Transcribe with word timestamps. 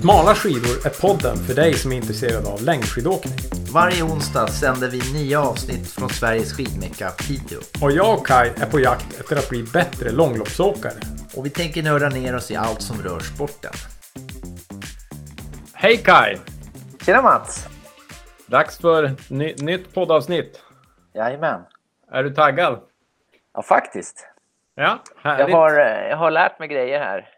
Smala 0.00 0.34
skidor 0.34 0.76
är 0.86 1.00
podden 1.00 1.36
för 1.36 1.54
dig 1.54 1.74
som 1.74 1.92
är 1.92 1.96
intresserad 1.96 2.46
av 2.46 2.62
längdskidåkning. 2.62 3.38
Varje 3.74 4.02
onsdag 4.02 4.46
sänder 4.46 4.88
vi 4.90 5.00
nya 5.18 5.40
avsnitt 5.42 5.90
från 5.92 6.08
Sveriges 6.08 6.52
skidmecka 6.56 7.10
Piteå. 7.10 7.58
Och 7.82 7.92
jag 7.92 8.18
och 8.18 8.26
Kai 8.26 8.48
är 8.48 8.66
på 8.70 8.80
jakt 8.80 9.20
efter 9.20 9.36
att 9.36 9.48
bli 9.48 9.62
bättre 9.62 10.10
långloppsåkare. 10.10 11.00
Och 11.36 11.46
vi 11.46 11.50
tänker 11.50 11.82
nörda 11.82 12.08
ner 12.08 12.36
oss 12.36 12.50
i 12.50 12.56
allt 12.56 12.82
som 12.82 13.02
rör 13.02 13.20
sporten. 13.20 13.72
Hej 15.74 15.96
Kai! 15.96 16.36
Tjena 17.06 17.22
Mats! 17.22 17.66
Dags 18.46 18.78
för 18.78 19.14
ny 19.28 19.54
nytt 19.58 19.94
poddavsnitt. 19.94 20.62
Jajamän. 21.14 21.60
Är 22.12 22.22
du 22.22 22.34
taggad? 22.34 22.80
Ja, 23.54 23.62
faktiskt. 23.62 24.26
Ja, 24.74 24.98
Jag 25.22 25.30
härligt. 25.30 25.54
har, 25.54 25.70
eh, 25.80 26.08
jag 26.10 26.16
har 26.16 26.30
lärt 26.30 26.58
mig 26.58 26.68
grejer 26.68 26.98
här 26.98 27.28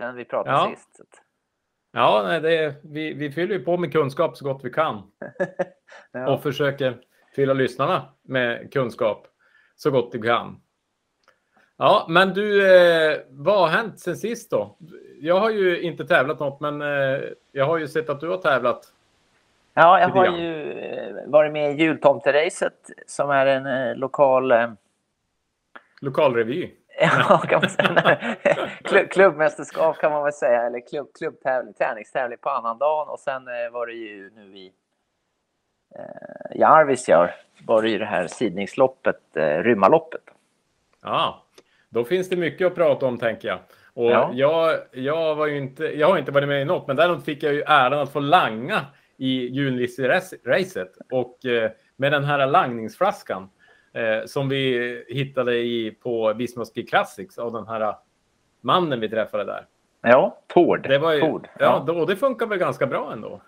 sen 0.00 0.16
vi 0.16 0.24
pratade 0.24 0.56
Ja. 0.56 0.70
sist. 0.76 1.21
Ja, 1.92 2.22
nej, 2.26 2.40
det 2.40 2.74
vi, 2.82 3.14
vi 3.14 3.30
fyller 3.30 3.54
ju 3.54 3.64
på 3.64 3.76
med 3.76 3.92
kunskap 3.92 4.36
så 4.36 4.44
gott 4.44 4.60
vi 4.64 4.70
kan. 4.70 5.02
Ja. 6.12 6.34
och 6.34 6.42
försöker 6.42 6.98
fylla 7.36 7.52
lyssnarna 7.52 8.02
med 8.22 8.72
kunskap 8.72 9.26
så 9.76 9.90
gott 9.90 10.10
vi 10.12 10.18
kan. 10.18 10.60
Ja, 11.76 12.06
men 12.08 12.34
du, 12.34 12.74
eh, 12.76 13.18
vad 13.30 13.58
har 13.60 13.68
hänt 13.68 14.00
sen 14.00 14.16
sist 14.16 14.50
då? 14.50 14.76
Jag 15.20 15.40
har 15.40 15.50
ju 15.50 15.80
inte 15.80 16.04
tävlat 16.06 16.40
något, 16.40 16.60
men 16.60 16.82
eh, 16.82 17.20
jag 17.52 17.66
har 17.66 17.78
ju 17.78 17.88
sett 17.88 18.10
att 18.10 18.20
du 18.20 18.28
har 18.28 18.36
tävlat. 18.36 18.92
ja, 19.74 20.00
jag 20.00 20.08
har 20.08 20.38
ju 20.38 20.72
eh, 20.72 21.14
varit 21.26 21.52
med 21.52 21.74
i 21.74 21.82
jultomteracet 21.82 22.90
som 23.06 23.30
är 23.30 23.46
en 23.46 23.66
eh, 23.66 23.96
lokal 23.96 24.52
eh, 24.52 24.70
Lokalrevy. 26.00 26.70
Ja, 27.28 27.38
kan 27.38 27.60
man 27.60 27.70
säga. 27.70 28.36
Klubb, 28.84 29.10
klubbmästerskap 29.10 29.98
kan 29.98 30.12
man 30.12 30.22
väl 30.24 30.32
säga, 30.32 30.62
eller 30.62 30.88
klubb, 30.90 31.08
klubbtävling, 31.18 31.74
träningstävling 31.74 32.38
på 32.38 32.50
annandagen. 32.50 33.08
Och 33.08 33.18
sen 33.20 33.48
eh, 33.48 33.70
var 33.72 33.86
det 33.86 33.92
ju 33.92 34.30
nu 34.34 34.56
i, 34.58 34.72
eh, 35.98 36.56
i 36.58 36.62
Arvidsjaur 36.62 37.30
var 37.66 37.82
det 37.82 37.88
ju 37.88 37.98
det 37.98 38.04
här 38.06 38.26
sidningsloppet, 38.26 39.36
eh, 39.36 39.42
Rymmaloppet. 39.62 40.22
Ja, 41.02 41.42
då 41.88 42.04
finns 42.04 42.28
det 42.28 42.36
mycket 42.36 42.66
att 42.66 42.74
prata 42.74 43.06
om 43.06 43.18
tänker 43.18 43.48
jag. 43.48 43.58
Och 43.94 44.10
Ja. 44.10 44.30
jag, 44.34 44.78
jag, 44.92 45.34
var 45.34 45.46
ju 45.46 45.56
inte, 45.58 45.84
jag 45.84 46.08
har 46.08 46.18
inte 46.18 46.32
varit 46.32 46.48
med 46.48 46.62
i 46.62 46.64
något, 46.64 46.86
men 46.86 46.96
däremot 46.96 47.24
fick 47.24 47.42
jag 47.42 47.54
ju 47.54 47.62
äran 47.62 47.98
att 47.98 48.12
få 48.12 48.20
langa 48.20 48.80
i 49.16 49.48
Junlissi-racet. 49.48 50.88
Och 51.12 51.46
eh, 51.46 51.70
med 51.96 52.12
den 52.12 52.24
här 52.24 52.46
langningsflaskan 52.46 53.50
eh, 53.94 54.24
som 54.26 54.48
vi 54.48 55.04
hittade 55.08 55.56
i 55.56 55.90
på 56.02 56.32
Vismoski 56.32 56.82
Classics 56.86 57.38
av 57.38 57.52
den 57.52 57.66
här 57.66 57.94
mannen 58.60 59.00
vi 59.00 59.08
träffade 59.08 59.44
där. 59.44 59.66
Ja, 60.02 60.38
Tord. 60.46 60.88
Det 60.88 60.98
var 60.98 61.12
ju, 61.12 61.20
Tord. 61.20 61.48
ja, 61.58 61.84
då, 61.86 62.04
det 62.04 62.16
funkar 62.16 62.46
väl 62.46 62.58
ganska 62.58 62.86
bra 62.86 63.12
ändå. 63.12 63.40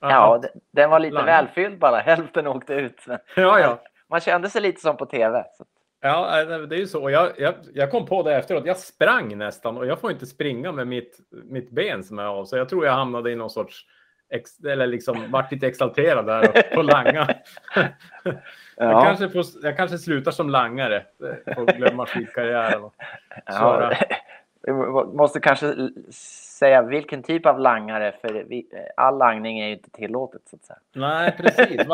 Ja, 0.00 0.38
d- 0.42 0.48
den 0.70 0.90
var 0.90 0.98
lite 1.00 1.14
Lang. 1.14 1.26
välfylld 1.26 1.78
bara. 1.78 1.96
Hälften 1.96 2.46
åkte 2.46 2.74
ut. 2.74 3.00
Men 3.06 3.18
ja, 3.36 3.60
ja. 3.60 3.78
man 4.08 4.20
kände 4.20 4.50
sig 4.50 4.62
lite 4.62 4.80
som 4.80 4.96
på 4.96 5.06
tv. 5.06 5.44
Så. 5.58 5.64
Ja, 6.00 6.40
äh, 6.40 6.58
det 6.58 6.76
är 6.76 6.78
ju 6.80 6.86
så. 6.86 7.10
Jag, 7.10 7.30
jag, 7.38 7.54
jag 7.74 7.90
kom 7.90 8.06
på 8.06 8.22
det 8.22 8.36
efteråt. 8.36 8.66
Jag 8.66 8.76
sprang 8.78 9.38
nästan 9.38 9.76
och 9.76 9.86
jag 9.86 10.00
får 10.00 10.10
inte 10.10 10.26
springa 10.26 10.72
med 10.72 10.86
mitt, 10.86 11.18
mitt 11.30 11.70
ben 11.70 12.04
som 12.04 12.18
är 12.18 12.24
av. 12.24 12.44
Så 12.44 12.56
jag 12.56 12.68
tror 12.68 12.86
jag 12.86 12.92
hamnade 12.92 13.30
i 13.30 13.36
någon 13.36 13.50
sorts, 13.50 13.86
ex, 14.30 14.64
eller 14.64 14.86
liksom 14.86 15.30
vart 15.30 15.52
lite 15.52 15.66
exalterad 15.66 16.26
där 16.26 16.48
och 16.48 16.74
på 16.74 16.82
langa. 16.82 17.28
Jag, 18.76 18.92
Ja, 18.92 19.02
kanske 19.04 19.28
får, 19.28 19.44
jag 19.62 19.76
kanske 19.76 19.98
slutar 19.98 20.30
som 20.30 20.50
langare 20.50 21.04
och 21.56 21.66
glömma 21.66 22.06
skidkarriären. 22.06 22.84
och 22.84 22.94
ja, 23.46 23.92
vi 24.62 24.72
måste 25.16 25.40
kanske 25.40 25.74
säga 26.58 26.82
vilken 26.82 27.22
typ 27.22 27.46
av 27.46 27.58
langare, 27.60 28.14
för 28.20 28.46
all 28.96 29.18
langning 29.18 29.58
är 29.58 29.66
ju 29.66 29.72
inte 29.72 29.90
tillåtet. 29.90 30.42
Så 30.50 30.56
att 30.56 30.64
säga. 30.64 30.78
Nej, 30.94 31.34
precis. 31.38 31.86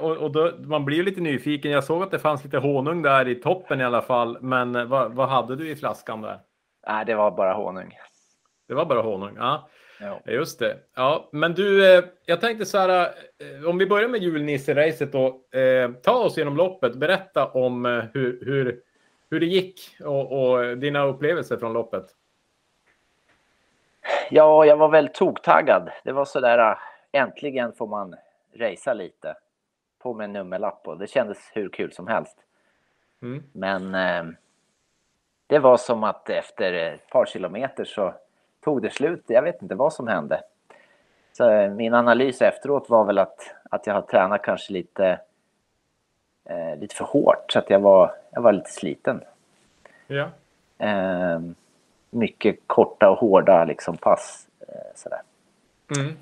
Och, 0.00 0.16
och 0.16 0.30
då, 0.30 0.52
man 0.58 0.84
blir 0.84 0.96
ju 0.96 1.02
lite 1.02 1.20
nyfiken. 1.20 1.70
Jag 1.70 1.84
såg 1.84 2.02
att 2.02 2.10
det 2.10 2.18
fanns 2.18 2.44
lite 2.44 2.58
honung 2.58 3.02
där 3.02 3.28
i 3.28 3.34
toppen 3.34 3.80
i 3.80 3.84
alla 3.84 4.02
fall. 4.02 4.38
Men 4.40 4.88
vad, 4.88 5.14
vad 5.14 5.28
hade 5.28 5.56
du 5.56 5.70
i 5.70 5.76
flaskan 5.76 6.20
där? 6.22 6.38
Nej, 6.88 7.04
det 7.04 7.14
var 7.14 7.30
bara 7.30 7.54
honung. 7.54 7.98
Det 8.68 8.74
var 8.74 8.84
bara 8.84 9.02
honung? 9.02 9.34
Ja. 9.36 9.68
Ja. 10.00 10.20
Just 10.24 10.58
det. 10.58 10.78
Ja, 10.94 11.28
men 11.32 11.54
du, 11.54 11.96
eh, 11.96 12.04
jag 12.24 12.40
tänkte 12.40 12.66
så 12.66 12.78
här, 12.78 13.14
eh, 13.38 13.68
om 13.68 13.78
vi 13.78 13.86
börjar 13.86 14.08
med 14.08 14.22
julnisse-racet 14.22 15.12
då. 15.12 15.26
Eh, 15.58 15.90
ta 16.02 16.12
oss 16.12 16.36
genom 16.36 16.56
loppet. 16.56 16.94
Berätta 16.94 17.46
om 17.46 17.86
eh, 17.86 18.04
hur, 18.14 18.44
hur, 18.44 18.80
hur 19.30 19.40
det 19.40 19.46
gick 19.46 19.96
och, 20.00 20.32
och 20.32 20.78
dina 20.78 21.04
upplevelser 21.04 21.56
från 21.56 21.72
loppet. 21.72 22.06
Ja, 24.30 24.64
jag 24.64 24.76
var 24.76 24.88
väl 24.88 25.08
toktaggad. 25.08 25.90
Det 26.04 26.12
var 26.12 26.24
sådär, 26.24 26.58
äh, 26.58 26.76
äntligen 27.12 27.72
får 27.72 27.86
man 27.86 28.14
racea 28.54 28.94
lite. 28.94 29.34
På 29.98 30.14
med 30.14 30.24
en 30.24 30.32
nummerlapp 30.32 30.88
och 30.88 30.98
det 30.98 31.06
kändes 31.06 31.38
hur 31.52 31.68
kul 31.68 31.92
som 31.92 32.06
helst. 32.06 32.36
Mm. 33.22 33.42
Men 33.52 33.94
eh, 33.94 34.34
det 35.46 35.58
var 35.58 35.76
som 35.76 36.04
att 36.04 36.30
efter 36.30 36.72
ett 36.72 37.10
par 37.10 37.26
kilometer 37.26 37.84
så 37.84 38.14
tog 38.66 38.82
det 38.82 38.90
slut. 38.90 39.24
Jag 39.26 39.42
vet 39.42 39.62
inte 39.62 39.74
vad 39.74 39.92
som 39.92 40.08
hände. 40.08 40.42
Så 41.32 41.50
eh, 41.50 41.70
min 41.70 41.94
analys 41.94 42.42
efteråt 42.42 42.90
var 42.90 43.04
väl 43.04 43.18
att, 43.18 43.54
att 43.70 43.86
jag 43.86 43.94
har 43.94 44.02
tränat 44.02 44.42
kanske 44.42 44.72
lite, 44.72 45.20
eh, 46.44 46.76
lite 46.76 46.94
för 46.94 47.04
hårt. 47.04 47.52
Så 47.52 47.58
att 47.58 47.70
jag 47.70 47.80
var, 47.80 48.14
jag 48.30 48.42
var 48.42 48.52
lite 48.52 48.70
sliten. 48.70 49.20
Ja. 50.06 50.28
Eh, 50.78 51.40
mycket 52.10 52.58
korta 52.66 53.10
och 53.10 53.18
hårda 53.18 53.64
liksom 53.64 53.96
pass. 53.96 54.48
Eh, 54.68 54.94
sådär. 54.94 55.20
Mm. 55.96 56.16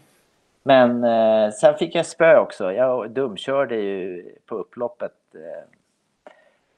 Men 0.62 1.05
eh, 1.05 1.53
sen 1.53 1.75
fick 1.75 1.94
jag 1.94 2.06
spö 2.06 2.38
också. 2.38 2.72
Jag 2.72 3.11
dumkörde 3.11 3.76
ju 3.76 4.31
på 4.47 4.55
upploppet 4.55 5.34
eh, 5.34 5.65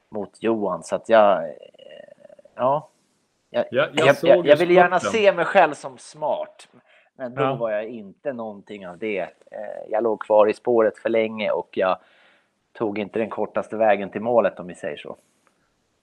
mot 0.09 0.43
Johan 0.43 0.83
så 0.83 0.95
att 0.95 1.09
jag... 1.09 1.43
Eh, 1.43 1.53
ja. 2.55 2.89
Jag, 3.57 3.65
Ja, 3.71 3.87
jag 3.93 4.07
jag, 4.07 4.15
jag, 4.37 4.47
jag 4.47 4.57
vill 4.57 4.71
gärna 4.71 4.99
se 4.99 5.33
mig 5.33 5.45
själv 5.45 5.73
som 5.73 5.97
smart. 5.97 6.67
Men 7.15 7.35
då 7.35 7.41
Ja. 7.41 7.55
var 7.55 7.71
jag 7.71 7.85
inte 7.85 8.33
någonting 8.33 8.87
av 8.87 8.97
det. 8.97 9.19
Eh, 9.19 9.27
jag 9.89 10.03
låg 10.03 10.21
kvar 10.21 10.47
i 10.49 10.53
spåret 10.53 10.97
för 10.97 11.09
länge 11.09 11.51
och 11.51 11.69
jag 11.71 11.97
tog 12.73 12.99
inte 12.99 13.19
den 13.19 13.29
kortaste 13.29 13.75
vägen 13.77 14.09
till 14.09 14.21
målet 14.21 14.59
om 14.59 14.67
vi 14.67 14.75
säger 14.75 14.97
så. 14.97 15.17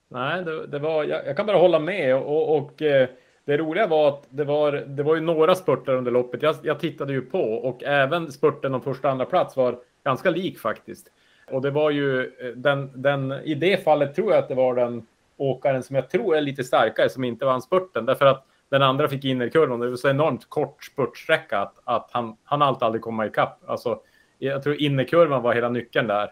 Nej, 0.07 0.43
det, 0.43 0.67
det 0.67 0.79
var, 0.79 1.03
jag, 1.03 1.27
jag 1.27 1.37
kan 1.37 1.45
bara 1.45 1.57
hålla 1.57 1.79
med. 1.79 2.15
Och, 2.15 2.57
och 2.57 2.81
eh, 2.81 3.09
det 3.45 3.57
roliga 3.57 3.87
var 3.87 4.07
att 4.07 4.23
det 4.29 4.43
var, 4.43 4.71
det 4.71 5.03
var 5.03 5.15
ju 5.15 5.21
några 5.21 5.55
spurter 5.55 5.93
under 5.93 6.11
loppet. 6.11 6.41
Jag, 6.41 6.55
jag 6.63 6.79
tittade 6.79 7.13
ju 7.13 7.21
på 7.21 7.41
och 7.41 7.83
även 7.83 8.31
spurten 8.31 8.73
om 8.73 8.81
första 8.81 9.07
och 9.07 9.11
andra 9.11 9.25
plats 9.25 9.57
var 9.57 9.77
ganska 10.03 10.29
lik 10.29 10.59
faktiskt. 10.59 11.11
Och 11.51 11.61
det 11.61 11.71
var 11.71 11.89
ju 11.91 12.19
eh, 12.25 12.47
den, 12.55 12.91
den, 13.01 13.31
i 13.31 13.55
det 13.55 13.83
fallet 13.83 14.15
tror 14.15 14.31
jag 14.31 14.39
att 14.39 14.47
det 14.49 14.55
var 14.55 14.75
den 14.75 15.07
åkaren 15.37 15.83
som 15.83 15.95
jag 15.95 16.09
tror 16.09 16.35
är 16.37 16.41
lite 16.41 16.63
starkare 16.63 17.09
som 17.09 17.23
inte 17.23 17.45
vann 17.45 17.61
spurten. 17.61 18.05
Därför 18.05 18.25
att 18.25 18.45
den 18.69 18.81
andra 18.81 19.07
fick 19.07 19.25
innerkurvan. 19.25 19.79
Det 19.79 19.89
var 19.89 19.95
så 19.97 20.09
enormt 20.09 20.49
kort 20.49 20.83
spurtsträcka 20.83 21.59
att, 21.59 21.73
att 21.83 22.09
han, 22.11 22.37
han 22.43 22.61
allt 22.61 22.81
aldrig 22.83 23.01
komma 23.01 23.25
ikapp. 23.25 23.59
Alltså, 23.69 23.99
jag 24.39 24.63
tror 24.63 24.81
innerkurvan 24.81 25.41
var 25.41 25.53
hela 25.53 25.69
nyckeln 25.69 26.07
där. 26.07 26.31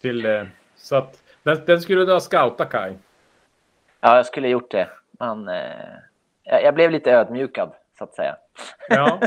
Till, 0.00 0.26
eh, 0.26 0.42
så 0.76 0.96
att 0.96 1.22
den, 1.42 1.60
den 1.66 1.80
skulle 1.80 2.04
du 2.04 2.12
ha 2.12 2.20
scoutat 2.20 2.70
Kaj. 2.70 2.98
Ja, 4.00 4.16
jag 4.16 4.26
skulle 4.26 4.48
gjort 4.48 4.70
det. 4.70 4.88
Man, 5.20 5.48
eh, 5.48 5.54
jag, 6.42 6.62
jag 6.62 6.74
blev 6.74 6.90
lite 6.90 7.12
ödmjukad 7.12 7.72
så 7.98 8.04
att 8.04 8.14
säga. 8.14 8.36
Ja. 8.88 9.20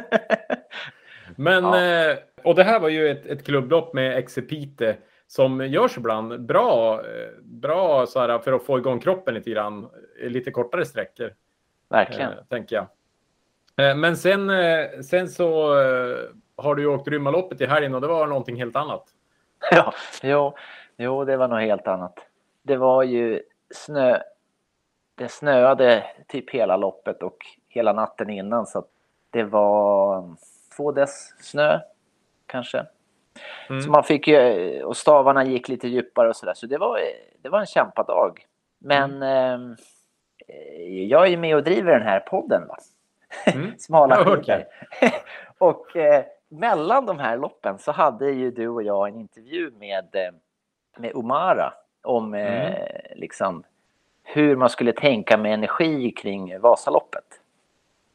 Men, 1.36 1.64
Ja. 1.64 1.82
eh, 1.82 2.18
och 2.44 2.56
det 2.56 2.64
här 2.64 2.80
var 2.80 2.90
ju 2.90 3.10
ett, 3.10 3.26
ett 3.26 3.46
klubblopp 3.46 3.94
med 3.94 4.18
Exepite 4.18 4.96
som 5.28 5.68
görs 5.68 5.98
ibland. 5.98 6.42
Bra, 6.42 6.94
eh, 6.94 7.30
bra 7.42 8.06
så 8.06 8.20
här, 8.20 8.40
för 8.40 8.54
att 8.54 8.64
få 8.66 8.78
igång 8.78 9.00
kroppen 9.00 9.34
lite 9.34 9.50
grann. 9.50 9.90
Lite 10.22 10.52
kortare 10.52 10.86
sträckor, 10.86 11.34
Verkligen. 11.90 12.32
eh, 12.32 12.44
tänker 12.50 12.76
jag. 12.76 12.88
Eh, 13.90 13.96
men 13.96 14.18
sen, 14.18 14.50
eh, 14.50 15.00
sen 15.02 15.30
så 15.30 15.80
eh, 15.82 16.18
har 16.56 16.76
du 16.76 16.82
ju 16.82 16.88
åkt 16.88 17.08
Rymmaloppet 17.08 17.62
i 17.62 17.66
helgen 17.66 17.96
och 17.96 18.02
det 18.02 18.08
var 18.08 18.28
någonting 18.28 18.56
helt 18.56 18.76
annat. 18.76 19.04
Ja, 19.72 19.94
jo, 20.24 20.54
jo, 20.98 21.26
det 21.26 21.38
var 21.38 21.48
något 21.48 21.62
helt 21.62 21.88
annat. 21.88 22.20
Det 22.64 22.78
var 22.78 23.04
ju 23.04 23.42
snö. 23.76 24.20
Det 25.16 25.28
snöade 25.30 26.04
typ 26.28 26.50
hela 26.50 26.78
loppet 26.78 27.24
och 27.24 27.38
hela 27.68 27.94
natten 27.94 28.30
innan 28.30 28.68
så 28.68 28.80
att 28.80 28.88
det 29.30 29.44
var 29.44 30.36
två 30.78 30.92
dess 30.92 31.34
snö 31.40 31.80
kanske. 32.46 32.86
Mm. 33.70 33.82
Så 33.82 33.90
man 33.92 34.04
fick 34.04 34.28
ju, 34.28 34.84
och 34.84 34.98
stavarna 34.98 35.44
gick 35.46 35.68
lite 35.70 35.88
djupare 35.88 36.30
och 36.30 36.36
sådär. 36.36 36.54
Så 36.54 36.66
det 36.68 36.78
var, 36.78 37.00
det 37.42 37.50
var 37.50 37.60
en 37.60 37.66
kämpadag. 37.66 38.46
Men 38.80 39.24
Mm. 39.24 39.76
eh, 40.48 41.04
jag 41.04 41.24
är 41.26 41.30
ju 41.30 41.38
med 41.38 41.56
och 41.56 41.64
driver 41.64 41.92
den 41.92 42.08
här 42.08 42.20
podden. 42.20 42.68
Va? 42.68 42.78
Mm. 43.46 43.72
Smala 43.78 44.16
skidor. 44.16 44.64
och 45.58 45.96
eh, 45.98 46.26
mellan 46.50 47.06
de 47.06 47.20
här 47.20 47.38
loppen 47.38 47.78
så 47.78 47.92
hade 47.92 48.32
ju 48.32 48.52
du 48.52 48.68
och 48.68 48.84
jag 48.84 49.08
en 49.08 49.16
intervju 49.16 49.72
med, 49.80 50.16
eh, 50.16 50.32
med 50.98 51.16
Omara 51.16 51.74
om 52.04 52.34
eh, 52.34 52.66
Mm. 52.68 52.74
liksom, 53.16 53.64
hur 54.24 54.56
man 54.56 54.70
skulle 54.70 54.92
tänka 54.94 55.38
med 55.38 55.54
energi 55.54 56.12
kring 56.12 56.60
Vasaloppet. 56.60 57.24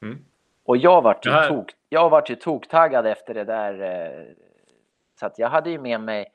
Mm. 0.03 0.25
Och 0.65 0.77
jag 0.77 1.03
vart 1.03 1.27
ju 1.27 1.31
tok, 1.49 1.73
jag 1.89 2.11
varit 2.11 2.31
ju 2.31 2.35
toktaggad 2.35 3.07
efter 3.07 3.35
det 3.35 3.45
där. 3.45 4.35
Eh, 5.23 5.27
så 5.27 5.27
att 5.27 5.39
jag 5.39 5.49
hade 5.49 5.71
ju 5.71 5.79
med 5.79 6.01
mig 6.01 6.27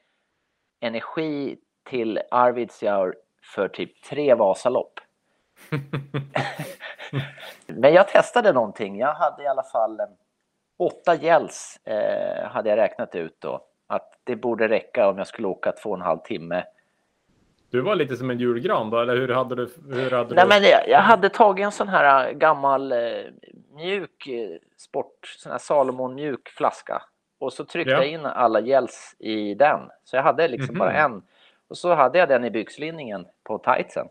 energi 0.81 1.57
till 1.89 2.19
Arvidsjaur 2.31 3.15
för 3.55 3.67
typ 3.67 4.03
tre 4.03 4.33
Vasalopp. 4.33 4.99
Men 7.67 7.93
jag 7.93 8.07
testade 8.07 8.53
någonting. 8.53 8.99
Jag 8.99 9.13
hade 9.13 9.43
i 9.43 9.47
alla 9.47 9.63
fall 9.63 10.01
åtta 10.79 11.15
gälls 11.15 11.79
eh, 11.85 12.49
hade 12.49 12.69
jag 12.69 12.77
räknat 12.77 13.15
ut 13.15 13.37
då. 13.41 13.61
Att 13.87 14.19
det 14.23 14.35
borde 14.35 14.67
räcka 14.67 15.09
om 15.09 15.17
jag 15.17 15.27
skulle 15.27 15.47
åka 15.47 15.71
två 15.71 15.89
och 15.89 15.95
en 15.95 16.01
halv 16.01 16.19
timme. 16.19 16.63
Du 17.69 17.81
var 17.81 17.95
lite 17.95 18.15
som 18.15 18.29
en 18.29 18.39
julgran 18.39 18.89
då, 18.89 18.99
eller 18.99 19.15
hur 19.15 19.27
hade 19.27 19.55
du? 19.55 19.69
Hur 19.89 20.11
hade 20.11 20.35
Nej, 20.35 20.43
du... 20.43 20.49
men 20.49 20.63
jag, 20.63 20.89
jag 20.89 21.01
hade 21.01 21.29
tagit 21.29 21.65
en 21.65 21.71
sån 21.71 21.87
här 21.87 22.33
gammal 22.33 22.91
eh, 22.91 22.97
mjuk 23.75 24.27
eh, 24.27 24.57
sport, 24.77 25.35
sån 25.37 25.51
här 25.51 25.59
Salomon 25.59 26.15
mjuk 26.15 26.49
flaska. 26.49 27.03
Och 27.39 27.53
så 27.53 27.65
tryckte 27.65 27.91
Ja. 27.91 27.97
jag 27.97 28.07
in 28.07 28.25
alla 28.25 28.61
gels 28.61 29.15
i 29.19 29.53
den. 29.53 29.79
Så 30.03 30.15
jag 30.15 30.23
hade 30.23 30.47
liksom 30.47 30.73
Mhm. 30.75 30.79
bara 30.79 30.93
en. 30.93 31.21
Och 31.67 31.77
så 31.77 31.93
hade 31.93 32.19
jag 32.19 32.29
den 32.29 32.45
i 32.45 32.49
byxlinningen 32.51 33.27
på 33.43 33.57
tightsen. 33.57 34.07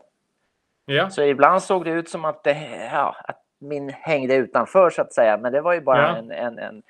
Ja, 0.85 1.09
Så 1.09 1.21
ibland 1.23 1.63
såg 1.63 1.85
det 1.85 1.91
ut 1.91 2.09
som 2.09 2.25
att, 2.25 2.43
det, 2.43 2.89
ja, 2.93 3.15
att 3.23 3.41
min 3.59 3.89
hängde 3.89 4.35
utanför 4.35 4.89
så 4.89 5.01
att 5.01 5.13
säga. 5.13 5.37
Men 5.37 5.51
det 5.53 5.61
var 5.61 5.73
ju 5.73 5.81
bara 5.81 6.01
Ja. 6.01 6.15
en, 6.17 6.31
en, 6.31 6.59
en... 6.59 6.83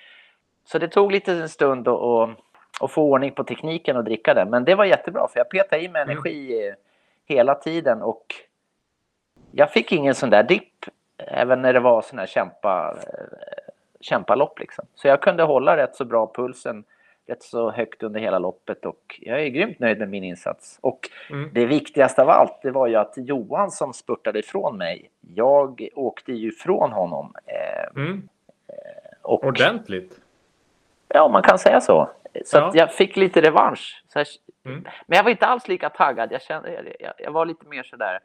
Så 0.66 0.78
det 0.80 0.88
tog 0.88 1.12
lite 1.12 1.32
en 1.34 1.50
stund 1.50 1.88
att, 1.88 2.30
att, 2.82 2.92
få 2.92 3.04
ordning 3.04 3.32
på 3.32 3.44
tekniken 3.44 3.98
och 3.98 4.04
dricka 4.04 4.34
den. 4.34 4.50
Men 4.50 4.66
det 4.66 4.76
var 4.76 4.86
jättebra 4.86 5.28
för 5.28 5.40
jag 5.40 5.50
petade 5.50 5.82
i 5.84 5.90
mig 5.90 6.02
Mm. 6.02 6.12
energi 6.12 6.68
eh, 6.68 6.74
hela 7.26 7.56
tiden 7.56 8.02
och 8.02 8.26
jag 9.52 9.72
fick 9.72 9.92
ingen 9.92 10.16
sån 10.16 10.30
där 10.30 10.44
dipp 10.44 10.86
även 11.18 11.62
när 11.62 11.74
det 11.74 11.80
var 11.80 12.02
sån 12.02 12.20
här 12.20 12.26
kämpa, 12.26 12.98
eh, 13.08 13.67
kämpalopp 14.00 14.60
liksom. 14.60 14.86
Så 14.96 15.08
jag 15.08 15.22
kunde 15.22 15.44
hålla 15.44 15.78
rätt 15.78 15.96
så 15.96 16.06
bra 16.06 16.32
pulsen 16.36 16.84
rätt 17.28 17.44
så 17.44 17.72
högt 17.72 18.04
under 18.04 18.20
hela 18.20 18.40
loppet 18.40 18.86
och 18.86 19.20
jag 19.22 19.42
är 19.42 19.48
grymt 19.48 19.80
nöjd 19.80 20.00
med 20.00 20.10
min 20.10 20.24
insats. 20.24 20.80
Och 20.82 21.10
Mm. 21.30 21.50
det 21.54 21.66
viktigaste 21.66 22.22
av 22.22 22.30
allt, 22.30 22.60
det 22.62 22.72
var 22.72 22.88
ju 22.88 22.96
att 22.96 23.14
Johan 23.18 23.72
som 23.72 23.94
spurtade 23.94 24.40
ifrån 24.40 24.78
mig, 24.78 25.10
jag 25.36 25.88
åkte 25.96 26.34
ju 26.34 26.48
ifrån 26.48 26.92
honom. 26.92 27.34
Eh, 27.46 28.02
mm. 28.04 28.30
och, 29.22 29.44
ordentligt. 29.44 30.20
ja, 31.08 31.28
man 31.28 31.42
kan 31.44 31.60
säga 31.60 31.82
så. 31.82 32.10
Så 32.46 32.58
Ja. 32.58 32.72
jag 32.74 32.94
fick 32.94 33.16
lite 33.18 33.42
revansch. 33.42 34.04
Jag, 34.14 34.26
Mm. 34.66 34.84
Men 35.08 35.16
jag 35.18 35.24
var 35.24 35.32
inte 35.32 35.46
alls 35.46 35.68
lika 35.68 35.90
taggad. 35.90 36.32
Jag, 36.32 36.42
kände, 36.42 36.94
jag, 37.00 37.14
jag 37.18 37.32
var 37.32 37.46
lite 37.46 37.68
mer 37.68 37.84
sådär, 37.84 38.20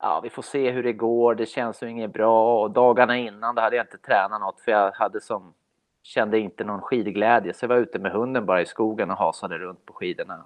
ja 0.00 0.20
vi 0.20 0.30
får 0.30 0.42
se 0.42 0.70
hur 0.70 0.82
det 0.82 0.92
går, 0.92 1.34
det 1.34 1.46
känns 1.46 1.82
ju 1.82 1.88
inget 1.90 2.12
bra. 2.12 2.62
Och 2.62 2.70
dagarna 2.70 3.16
innan 3.16 3.54
då 3.54 3.62
hade 3.62 3.76
jag 3.76 3.84
inte 3.84 3.98
tränat 3.98 4.40
något 4.40 4.60
för 4.60 4.72
jag 4.72 4.92
hade 4.92 5.20
som, 5.20 5.54
kände 6.02 6.38
inte 6.38 6.64
någon 6.64 6.80
skidglädje. 6.80 7.54
Så 7.54 7.64
jag 7.64 7.68
var 7.68 7.76
ute 7.76 7.98
med 7.98 8.12
hunden 8.12 8.46
bara 8.46 8.60
i 8.62 8.66
skogen 8.66 9.10
och 9.10 9.16
hasade 9.16 9.58
runt 9.58 9.86
på 9.86 9.92
skidorna. 9.92 10.42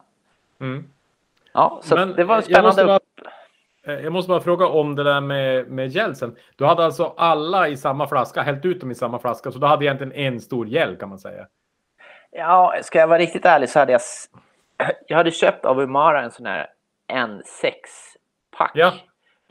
Mm. 0.61 0.85
Ja, 1.53 1.81
så 1.83 1.95
Men, 1.95 2.13
det 2.13 2.25
var 2.25 2.37
en 2.37 2.43
eh, 2.43 2.47
jag 2.51 2.65
måste 2.65 2.81
spännande 2.83 3.01
bara-. 3.85 3.95
Eh, 3.95 4.01
Jag 4.05 4.13
måste 4.13 4.29
bara 4.29 4.41
fråga 4.41 4.67
om 4.67 4.95
det 4.95 5.03
där 5.05 5.21
med, 5.21 5.71
med 5.71 5.89
gelsen. 5.89 6.37
Du 6.57 6.65
hade 6.67 6.85
alltså 6.85 7.15
alla 7.17 7.69
i 7.69 7.77
samma 7.77 8.07
flaska, 8.09 8.43
hällt 8.43 8.65
ut 8.65 8.81
dem 8.81 8.91
i 8.91 8.95
samma 8.95 9.19
flaska, 9.19 9.51
så 9.51 9.59
du 9.59 9.67
hade 9.67 9.85
egentligen 9.85 10.13
en 10.13 10.41
stor 10.41 10.67
gel 10.67 10.97
kan 10.97 11.09
man 11.09 11.19
säga. 11.19 11.47
Ja, 12.31 12.75
ska 12.83 12.99
jag 12.99 13.09
vara 13.09 13.19
riktigt 13.19 13.45
ärlig 13.45 13.69
så 13.69 13.79
hade 13.79 13.93
jag... 13.93 14.01
Jag 15.07 15.17
hade 15.17 15.31
köpt 15.31 15.65
av 15.65 15.81
Umara 15.81 16.23
en 16.23 16.31
sån 16.31 16.47
här 16.47 16.67
N6-pack. 17.13 18.71
Ja. 18.75 18.93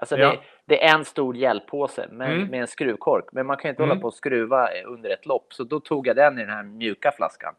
Alltså 0.01 0.17
Ja. 0.17 0.27
det, 0.29 0.37
det 0.65 0.83
är 0.83 0.95
en 0.95 1.05
stor 1.05 1.35
gälpåse 1.35 2.07
med, 2.11 2.31
Mm. 2.33 2.47
med 2.47 2.61
en 2.61 2.67
skruvkork. 2.67 3.25
Men 3.31 3.45
man 3.45 3.57
kan 3.57 3.69
ju 3.69 3.69
inte 3.69 3.83
Mm. 3.83 3.89
hålla 3.89 4.01
på 4.01 4.07
och 4.07 4.13
skruva 4.13 4.69
under 4.85 5.09
ett 5.09 5.25
lopp. 5.25 5.53
Så 5.53 5.63
då 5.63 5.79
tog 5.79 6.07
jag 6.07 6.15
den 6.15 6.39
i 6.39 6.41
den 6.41 6.49
här 6.53 6.63
mjuka 6.63 7.11
flaskan. 7.11 7.53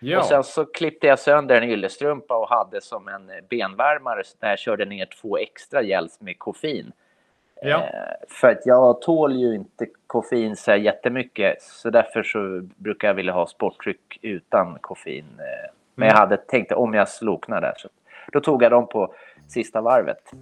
Ja, 0.00 0.18
Och 0.18 0.24
sen 0.24 0.44
så 0.44 0.64
klippte 0.64 1.06
jag 1.06 1.18
sönder 1.18 1.56
en 1.62 1.70
yllestrumpa 1.70 2.36
och 2.36 2.48
hade 2.48 2.80
som 2.80 3.08
en 3.08 3.30
benvärmare 3.50 4.22
där 4.40 4.48
jag 4.48 4.58
körde 4.58 4.84
ner 4.84 5.06
två 5.20 5.36
extra 5.38 5.82
gels 5.82 6.20
med 6.20 6.38
koffein. 6.38 6.92
ja. 7.62 7.76
Eh, 7.82 8.26
För 8.28 8.48
att 8.48 8.66
jag 8.66 9.02
tål 9.02 9.32
ju 9.36 9.54
inte 9.54 9.86
koffein 10.06 10.56
så 10.56 10.74
jättemycket. 10.74 11.62
Så 11.62 11.90
därför 11.90 12.22
så 12.22 12.60
brukar 12.76 13.08
jag 13.08 13.14
vilja 13.14 13.32
ha 13.32 13.46
sportdryck 13.46 14.18
utan 14.22 14.78
koffein. 14.80 15.26
eh. 15.38 15.70
Men 15.94 16.08
jag 16.08 16.16
Mm. 16.16 16.20
hade 16.20 16.36
tänkt 16.36 16.72
om 16.72 16.94
jag 16.94 17.08
sloknar 17.08 17.60
där. 17.60 17.74
Så 17.76 17.88
då 18.32 18.40
tog 18.40 18.62
jag 18.62 18.70
dem 18.70 18.88
på 18.88 19.14
sista 19.48 19.80
varvet. 19.80 20.32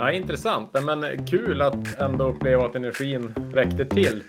Ja 0.00 0.12
intressant. 0.12 0.70
Men 0.84 1.26
kul 1.26 1.62
att 1.62 2.00
ändå 2.00 2.24
uppleva 2.24 2.66
att 2.66 2.74
energin 2.74 3.34
räckte 3.54 3.84
till. 3.84 4.22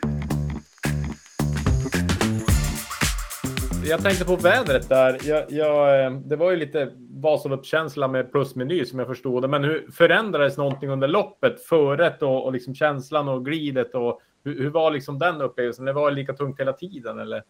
Jag 3.85 4.03
tänkte 4.03 4.25
på 4.25 4.35
vädret 4.35 4.89
där. 4.89 5.17
Jag, 5.23 5.45
jag, 5.49 6.05
eh, 6.05 6.11
det 6.11 6.35
var 6.35 6.51
ju 6.51 6.57
lite 6.57 6.91
Vasaloppskänsla 7.21 8.07
med 8.07 8.31
plusmeny 8.31 8.85
som 8.85 8.99
jag 8.99 9.07
förstod 9.07 9.41
det. 9.41 9.47
Men 9.47 9.63
hur 9.63 9.91
förändrades 9.91 10.57
någonting 10.57 10.89
under 10.89 11.07
loppet? 11.07 11.61
Föret 11.61 12.21
och, 12.21 12.45
och 12.45 12.53
liksom 12.53 12.75
känslan 12.75 13.27
och 13.27 13.45
glidet 13.45 13.95
och 13.95 14.21
hur, 14.43 14.59
hur 14.59 14.69
var 14.69 14.91
liksom 14.91 15.19
den 15.19 15.41
upplevelsen? 15.41 15.85
Det 15.85 15.93
var 15.93 16.11
lika 16.11 16.33
tungt 16.33 16.59
hela 16.59 16.73
tiden 16.73 17.19
eller? 17.19 17.43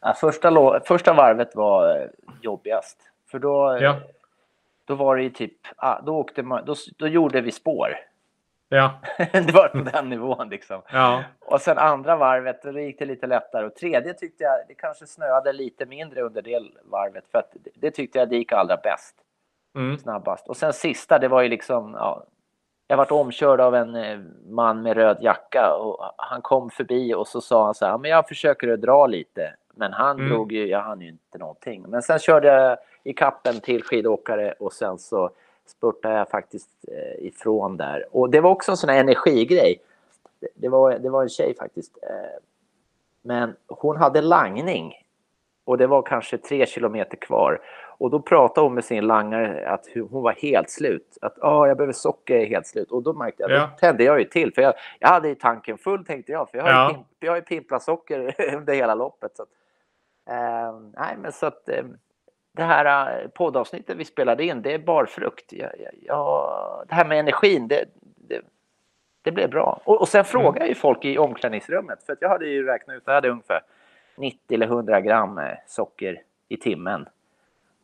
Ja, 0.00 0.14
första, 0.20 0.80
första 0.84 1.12
varvet 1.12 1.56
var 1.56 1.96
eh, 1.96 2.06
jobbigast. 2.40 2.98
För 3.30 3.38
då, 3.38 3.76
eh, 3.76 3.82
Ja. 3.82 3.96
Då 4.88 4.94
var 4.94 5.16
det 5.16 5.22
ju 5.22 5.30
typ, 5.30 5.52
ah, 5.76 6.00
då, 6.00 6.16
åkte 6.16 6.42
man, 6.42 6.64
då, 6.64 6.74
då 6.98 7.08
gjorde 7.08 7.40
vi 7.40 7.52
spår. 7.52 7.94
Ja, 8.68 9.00
det 9.32 9.52
var 9.52 9.68
på 9.68 9.78
den 9.78 10.08
nivån 10.08 10.48
liksom. 10.48 10.82
ja, 10.92 11.24
Och 11.40 11.60
sen 11.60 11.78
andra 11.78 12.16
varvet, 12.16 12.62
då 12.62 12.80
gick 12.80 12.98
det 12.98 13.04
lite 13.04 13.26
lättare. 13.26 13.66
Och 13.66 13.74
tredje 13.74 14.14
tyckte 14.14 14.44
jag, 14.44 14.60
det 14.68 14.74
kanske 14.74 15.06
snöade 15.06 15.52
lite 15.52 15.86
mindre 15.86 16.22
under 16.22 16.42
det 16.42 16.62
varvet. 16.84 17.24
För 17.30 17.38
att 17.38 17.56
det, 17.74 17.90
tyckte 17.90 18.18
jag 18.18 18.28
det 18.28 18.36
gick 18.36 18.52
allra 18.52 18.76
bäst, 18.76 19.14
mm, 19.76 19.98
snabbast. 19.98 20.48
Och 20.48 20.56
sen 20.56 20.72
sista, 20.72 21.18
det 21.18 21.28
var 21.28 21.42
ju 21.42 21.48
liksom, 21.48 21.94
ja, 21.98 22.26
jag 22.86 22.96
vart 22.96 23.10
omkörd 23.10 23.60
av 23.60 23.74
en 23.74 23.94
eh, 23.94 24.18
man 24.46 24.82
med 24.82 24.96
röd 24.96 25.18
jacka. 25.20 25.74
Och 25.74 26.14
han 26.16 26.42
kom 26.42 26.70
förbi 26.70 27.14
och 27.14 27.28
så 27.28 27.40
sa 27.40 27.64
han 27.64 27.74
så 27.74 27.86
här, 27.86 27.98
men 27.98 28.10
jag 28.10 28.28
försöker 28.28 28.68
att 28.68 28.80
dra 28.80 29.06
lite. 29.06 29.54
Men 29.78 29.92
han 29.92 30.16
Mm. 30.18 30.28
drog 30.30 30.52
ju, 30.52 30.66
jag 30.66 30.80
hann 30.80 31.00
ju 31.00 31.08
inte 31.08 31.38
någonting. 31.38 31.82
Men 31.88 32.02
sen 32.02 32.18
körde 32.18 32.48
jag 32.48 32.78
i 33.04 33.12
kappen 33.12 33.60
till 33.60 33.82
skidåkare 33.84 34.52
och 34.58 34.72
sen 34.72 34.98
så 34.98 35.30
spurtade 35.66 36.14
jag 36.14 36.28
faktiskt 36.30 36.68
eh, 36.88 37.26
ifrån 37.26 37.76
där. 37.76 38.04
Och 38.10 38.30
det 38.30 38.40
var 38.40 38.50
också 38.50 38.70
en 38.70 38.76
sån 38.76 38.90
här 38.90 39.00
energigrej. 39.00 39.80
Det, 40.40 40.48
det, 40.54 40.68
var, 40.68 40.98
det 40.98 41.10
var 41.10 41.22
en 41.22 41.28
tjej 41.28 41.54
faktiskt. 41.58 41.98
Eh, 42.02 42.40
men 43.22 43.56
hon 43.66 43.96
hade 43.96 44.20
langning. 44.22 44.94
Och 45.64 45.78
det 45.78 45.86
var 45.86 46.02
kanske 46.02 46.38
tre 46.38 46.66
kilometer 46.66 47.16
kvar. 47.16 47.60
Och 47.98 48.10
då 48.10 48.20
pratade 48.20 48.64
hon 48.66 48.74
med 48.74 48.84
sin 48.84 49.06
langare 49.06 49.68
att 49.68 49.86
hon 50.10 50.22
var 50.22 50.32
helt 50.32 50.70
slut. 50.70 51.18
Att 51.20 51.38
ah, 51.42 51.66
jag 51.66 51.76
behöver 51.76 51.92
socker, 51.92 52.34
jag 52.34 52.42
är 52.42 52.46
helt 52.46 52.66
slut. 52.66 52.90
Och 52.90 53.02
då 53.02 53.12
märkte 53.12 53.42
jag, 53.42 53.50
Ja. 53.50 53.60
då 53.60 53.78
tände 53.80 54.04
jag 54.04 54.18
ju 54.18 54.24
till. 54.24 54.54
För 54.54 54.62
jag, 54.62 54.74
jag 54.98 55.08
hade 55.08 55.28
ju 55.28 55.34
tanken 55.34 55.78
full 55.78 56.04
tänkte 56.04 56.32
jag. 56.32 56.50
För 56.50 56.58
jag 56.58 56.64
har, 56.64 56.70
Ja. 56.70 56.88
ju, 56.90 56.94
pimp, 56.94 57.06
jag 57.20 57.74
har 57.74 57.76
ju 57.76 57.80
socker 57.80 58.34
under 58.56 58.74
hela 58.74 58.94
loppet. 58.94 59.36
Så 59.36 59.46
nej, 60.96 61.16
men 61.18 61.32
så 61.32 61.46
att 61.46 61.68
eh, 61.68 61.84
det 62.52 62.62
här 62.62 63.20
eh, 63.22 63.28
poddavsnittet 63.28 63.96
vi 63.96 64.04
spelade 64.04 64.44
in, 64.44 64.62
det 64.62 64.74
är 64.74 64.78
barfrukt. 64.78 65.52
Jag, 65.52 65.70
jag, 65.80 65.92
jag, 66.02 66.84
det 66.88 66.94
här 66.94 67.04
med 67.04 67.18
energin, 67.18 67.68
det, 67.68 67.84
det, 68.00 68.40
det 69.22 69.32
blev 69.32 69.50
bra. 69.50 69.80
Och, 69.84 70.00
och 70.00 70.08
sen 70.08 70.24
frågade 70.24 70.66
ju 70.66 70.74
folk 70.74 71.04
i 71.04 71.18
omklädningsrummet, 71.18 72.02
för 72.02 72.12
att 72.12 72.22
jag 72.22 72.28
hade 72.28 72.46
ju 72.46 72.66
räknat 72.66 72.96
ut, 72.96 73.02
jag 73.06 73.14
hade 73.14 73.28
ungefär 73.28 73.62
90 74.16 74.54
eller 74.54 74.66
100 74.66 75.00
gram 75.00 75.38
eh, 75.38 75.54
socker 75.66 76.22
i 76.48 76.56
timmen. 76.56 77.08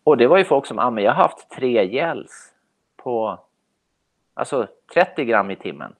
Och 0.04 0.16
det 0.16 0.26
var 0.26 0.38
ju 0.38 0.44
folk 0.44 0.66
som, 0.66 0.78
ah, 0.78 0.90
men 0.90 1.04
jag 1.04 1.12
har 1.12 1.22
haft 1.22 1.50
tre 1.50 1.86
gels 1.86 2.54
på, 2.96 3.40
alltså 4.34 4.68
30 4.94 5.24
gram 5.24 5.50
i 5.50 5.56
timmen. 5.56 5.94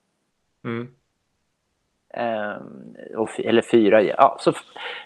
mm. 0.63 0.95
Ehm, 2.17 2.95
och, 3.15 3.39
eller 3.39 3.61
fyra. 3.61 4.01
Ja, 4.01 4.37
så 4.39 4.53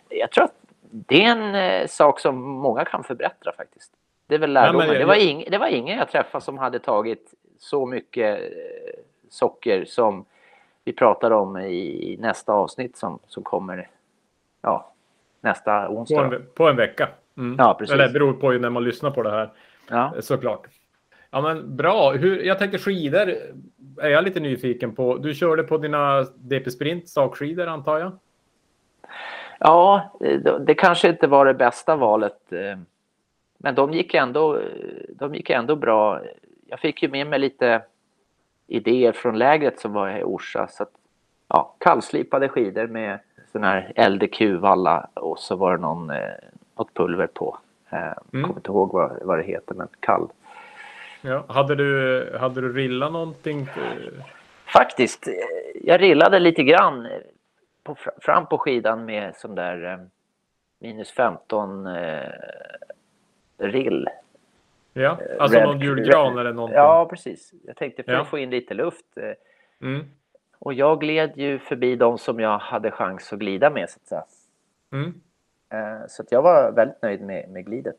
jag 0.10 0.31
tror 0.31 0.43
att 0.43 0.58
det 0.91 1.24
är 1.25 1.31
en 1.31 1.55
eh, 1.55 1.88
sak 1.88 2.19
som 2.19 2.41
många 2.41 2.86
kan 2.86 3.03
förbättra 3.03 3.51
faktiskt. 3.58 3.91
Det 4.27 4.36
är 4.36 4.39
väl 4.39 4.50
men 4.50 4.63
lärdomen. 4.63 4.88
jag- 4.88 4.96
det, 5.00 5.05
var 5.05 5.15
ing, 5.15 5.46
det 5.51 5.58
var 5.58 5.67
ingen 5.67 5.98
jag 5.98 6.10
träffade 6.10 6.43
som 6.43 6.58
hade 6.58 6.79
tagit 6.79 7.34
så 7.60 7.86
mycket 7.86 8.39
eh, 8.41 9.00
socker 9.29 9.86
som 9.86 10.25
vi 10.84 10.93
pratar 10.93 11.31
om 11.31 11.58
i 11.58 12.17
nästa 12.19 12.53
avsnitt 12.53 12.98
som, 12.98 13.19
som 13.27 13.43
kommer 13.43 13.89
ja, 14.62 14.93
nästa 15.41 15.86
På, 15.86 15.93
onsdag. 15.93 16.24
då. 16.29 16.36
en, 16.36 16.46
på 16.55 16.69
en 16.69 16.75
vecka. 16.75 17.10
Mm. 17.38 17.55
Ja, 17.60 17.74
precis. 17.79 17.93
Eller 17.93 18.08
det 18.08 18.13
beror 18.13 18.34
på 18.34 18.51
när 18.51 18.69
man 18.69 18.84
lyssnar 18.84 19.12
på 19.12 19.24
det 19.24 19.31
här. 19.31 19.50
Ja. 19.89 20.13
Såklart. 20.19 20.67
Ja, 21.31 21.41
men 21.41 21.75
bra. 21.75 22.12
Hur, 22.12 22.43
jag 22.43 22.60
tänkte 22.60 22.77
skidor 22.77 23.36
är 24.01 24.10
jag 24.10 24.24
lite 24.24 24.39
nyfiken 24.39 24.96
på. 24.96 25.17
Du 25.17 25.34
körde 25.34 25.63
på 25.63 25.77
dina 25.77 26.22
DP 26.36 26.72
Sprint 26.72 27.10
sakskidor 27.10 27.67
antar 27.67 28.00
jag? 28.00 28.12
Ja, 29.59 30.11
det, 30.59 30.73
kanske 30.73 31.09
inte 31.09 31.27
var 31.27 31.45
det 31.45 31.53
bästa 31.53 31.95
valet. 31.95 32.53
eh, 32.53 32.77
Men 33.57 33.75
de 33.75 33.93
gick 33.93 34.13
ändå, 34.13 34.59
de 35.09 35.35
gick 35.35 35.49
ändå 35.49 35.75
bra. 35.75 36.21
Jag 36.67 36.79
fick 36.79 37.03
ju 37.03 37.09
med 37.09 37.27
mig 37.27 37.39
lite 37.39 37.81
idéer 38.67 39.11
från 39.11 39.37
lägret 39.37 39.79
som 39.79 39.93
var 39.93 40.09
i 40.09 40.23
Orsa. 40.23 40.67
Så 40.67 40.83
att, 40.83 40.91
ja, 41.47 41.75
kallslipade 41.79 42.49
skidor 42.49 42.87
med 42.87 43.19
sån 43.51 43.63
här 43.63 43.93
LDQ-valla 44.09 45.07
och 45.13 45.39
så 45.39 45.55
var 45.55 45.71
det 45.75 45.81
någon, 45.81 46.09
eh, 46.09 46.17
något 46.77 46.93
pulver 46.93 47.27
på. 47.27 47.57
Eh, 47.89 47.97
Mm. 48.33 48.43
Kommer 48.43 48.59
inte 48.59 48.71
ihåg 48.71 48.93
vad, 48.93 49.11
vad 49.21 49.37
det 49.39 49.43
heter, 49.43 49.75
men 49.75 49.87
kall. 49.99 50.27
Ja. 51.21 51.43
Hade, 51.47 51.75
du, 51.75 52.37
hade 52.39 52.61
du 52.61 52.73
rillat 52.73 53.11
någonting? 53.11 53.67
Faktiskt, 54.73 55.27
jag 55.83 56.01
rillade 56.01 56.39
lite 56.39 56.63
grann 56.63 57.07
på, 57.96 57.96
fr- 57.96 58.19
fram 58.22 58.46
på 58.46 58.58
skidan 58.58 59.05
med 59.05 59.36
sån 59.36 59.55
där 59.55 59.93
eh, 59.93 59.98
minus 60.79 61.12
15 61.12 61.88
eh, 61.88 62.22
rill. 63.58 64.08
Ja, 64.93 65.17
alltså 65.39 65.58
Red- 65.60 65.65
någon 65.65 65.79
julgran 65.79 66.34
Red- 66.34 66.39
eller 66.39 66.53
någonting? 66.53 66.77
Ja, 66.77 67.08
precis. 67.10 67.53
Jag 67.65 67.75
tänkte 67.75 68.03
för 68.03 68.12
Ja. 68.12 68.22
att 68.22 68.27
få 68.27 68.38
in 68.38 68.50
lite 68.50 68.74
luft. 68.74 69.05
eh, 69.17 69.31
Mm. 69.81 70.05
Och 70.60 70.74
jag 70.74 71.00
gled 71.00 71.38
ju 71.38 71.60
förbi 71.60 71.96
de 71.96 72.17
som 72.17 72.39
jag 72.39 72.58
hade 72.58 72.91
chans 72.91 73.34
att 73.34 73.39
glida 73.39 73.69
med 73.69 73.89
så 73.89 74.15
att. 74.15 74.29
Mm. 74.91 75.22
Eh, 75.74 76.08
Så 76.08 76.22
att 76.24 76.31
jag 76.31 76.41
var 76.41 76.72
väldigt 76.72 77.01
nöjd 77.01 77.22
med, 77.22 77.50
med 77.50 77.65
glidet. 77.65 77.96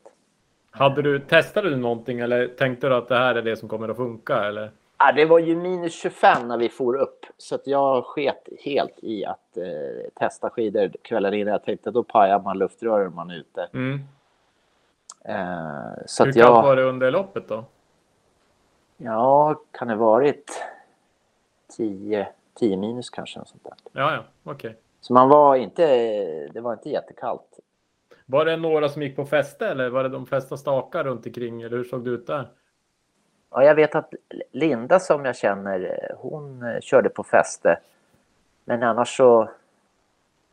Hade 0.71 1.01
du, 1.01 1.19
testade 1.19 1.69
du 1.69 1.75
någonting 1.75 2.19
eller 2.19 2.47
tänkte 2.47 2.87
du 2.89 2.95
att 2.95 3.07
det 3.07 3.17
här 3.17 3.35
är 3.35 3.41
det 3.41 3.55
som 3.55 3.69
kommer 3.69 3.89
att 3.89 3.97
funka? 3.97 4.35
Eller? 4.43 4.71
Ja, 5.03 5.11
det 5.11 5.25
var 5.25 5.39
ju 5.39 5.55
minus 5.55 5.93
25 5.93 6.47
när 6.47 6.57
vi 6.57 6.69
for 6.69 6.95
upp 6.95 7.25
så 7.37 7.55
att 7.55 7.67
jag 7.67 8.05
sket 8.05 8.49
helt 8.59 8.99
i 9.01 9.25
att 9.25 9.57
eh, 9.57 10.09
testa 10.13 10.49
skidor 10.49 10.91
kvällen 11.01 11.33
innan. 11.33 11.51
Jag 11.51 11.63
tänkte 11.63 11.91
då 11.91 12.03
pajar 12.03 12.39
man 12.39 12.57
luftrören 12.57 13.07
om 13.07 13.15
man 13.15 13.31
är 13.31 13.35
ute. 13.35 13.69
Mm. 13.73 13.99
Eh, 15.25 16.05
så 16.05 16.23
Hur 16.23 16.29
att 16.29 16.35
kallt 16.35 16.35
jag... 16.35 16.63
var 16.63 16.75
det 16.75 16.83
under 16.83 17.11
loppet 17.11 17.47
då? 17.47 17.65
Ja, 18.97 19.55
kan 19.71 19.87
det 19.87 19.95
varit 19.95 20.63
10, 21.77 22.27
10 22.53 22.77
minus 22.77 23.09
kanske. 23.09 23.39
Något 23.39 23.49
sånt 23.49 23.63
där. 23.63 23.73
Ja, 23.91 24.13
ja, 24.13 24.51
okej. 24.51 24.75
Så 25.01 25.13
man 25.13 25.29
var 25.29 25.55
inte... 25.55 25.85
Det 26.53 26.61
var 26.61 26.73
inte 26.73 26.89
jättekallt. 26.89 27.59
Var 28.25 28.45
det 28.45 28.57
några 28.57 28.89
som 28.89 29.01
gick 29.01 29.15
på 29.15 29.25
fäste 29.25 29.67
eller 29.67 29.89
var 29.89 30.03
det 30.03 30.09
de 30.09 30.25
flesta 30.25 30.57
stakar 30.57 31.03
runt 31.03 31.25
omkring 31.25 31.61
eller 31.61 31.77
hur 31.77 31.83
såg 31.83 32.05
det 32.05 32.09
ut 32.09 32.27
där? 32.27 32.47
Ja, 33.51 33.63
jag 33.63 33.75
vet 33.75 33.95
att 33.95 34.13
Linda 34.51 34.99
som 34.99 35.25
jag 35.25 35.35
känner, 35.35 36.11
hon 36.17 36.63
eh, 36.63 36.79
körde 36.81 37.09
på 37.09 37.23
fäste. 37.23 37.79
Men 38.65 38.83
annars 38.83 39.17
så... 39.17 39.49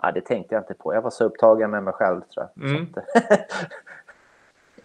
Ja, 0.02 0.12
det 0.12 0.20
tänkte 0.20 0.54
jag 0.54 0.62
inte 0.62 0.74
på. 0.74 0.94
Jag 0.94 1.02
var 1.02 1.10
så 1.10 1.24
upptagen 1.24 1.70
med 1.70 1.82
mig 1.82 1.92
själv 1.92 2.20
tror 2.20 2.46
jag. 2.54 2.70
Mm. 2.70 2.86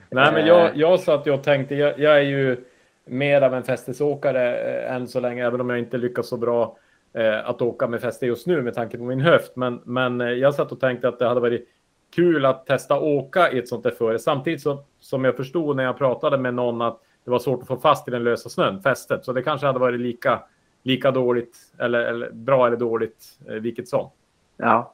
Nej, 0.10 0.34
men 0.34 0.41
Eh. 0.41 0.48
jag, 0.48 0.75
jag 0.75 1.00
satt 1.00 1.27
och 1.27 1.43
tänkte, 1.43 1.75
jag, 1.75 2.00
jag 2.00 2.17
är 2.17 2.22
ju 2.22 2.65
mer 3.05 3.41
av 3.41 3.53
en 3.53 3.63
fästesåkare 3.63 4.58
eh, 4.58 4.96
än 4.96 5.08
så 5.08 5.20
länge, 5.20 5.48
även 5.48 5.62
om 5.62 5.70
jag 5.70 5.79
inte 5.79 5.98
lyckas 5.98 6.27
så 6.27 6.38
bra 6.38 6.77
eh, 7.13 7.50
att 7.50 7.62
åka 7.62 7.88
med 7.88 8.01
fäste 8.01 8.25
just 8.25 8.48
nu 8.48 8.62
med 8.62 8.74
tanke 8.74 8.98
på 8.98 9.03
min 9.03 9.22
höft. 9.22 9.55
Men, 9.55 9.82
men 9.84 10.22
eh, 10.22 10.27
jag 10.27 10.55
satt 10.55 10.72
och 10.72 10.79
tänkte 10.79 11.08
att 11.08 11.20
det 11.20 11.27
hade 11.27 11.39
varit 11.39 11.67
kul 12.15 12.46
att 12.46 12.65
testa 12.65 13.00
åka 13.00 13.51
i 13.51 13.60
ett 13.60 13.67
sånt 13.67 13.84
där 13.84 13.91
före. 13.91 14.20
Samtidigt 14.20 14.62
så, 14.62 14.84
som 15.00 15.25
jag 15.25 15.36
förstod 15.36 15.75
när 15.75 15.84
jag 15.84 15.98
pratade 15.98 16.38
med 16.38 16.53
någon 16.53 16.82
att 16.82 17.00
det 17.23 17.31
var 17.31 17.39
svårt 17.39 17.61
att 17.61 17.67
få 17.67 17.77
fast 17.77 18.07
i 18.07 18.11
den 18.11 18.23
lösa 18.23 18.49
snön, 18.49 18.81
fästet. 18.81 19.25
Så 19.25 19.33
det 19.33 19.43
kanske 19.43 19.67
hade 19.67 19.79
varit 19.79 19.99
lika, 19.99 20.43
lika 20.83 21.11
dåligt, 21.11 21.57
eller, 21.79 21.99
eller 21.99 22.29
bra 22.31 22.67
eller 22.67 22.77
dåligt, 22.77 23.39
eh, 23.47 23.53
vilket 23.53 23.87
som. 23.87 24.09
ja. 24.57 24.93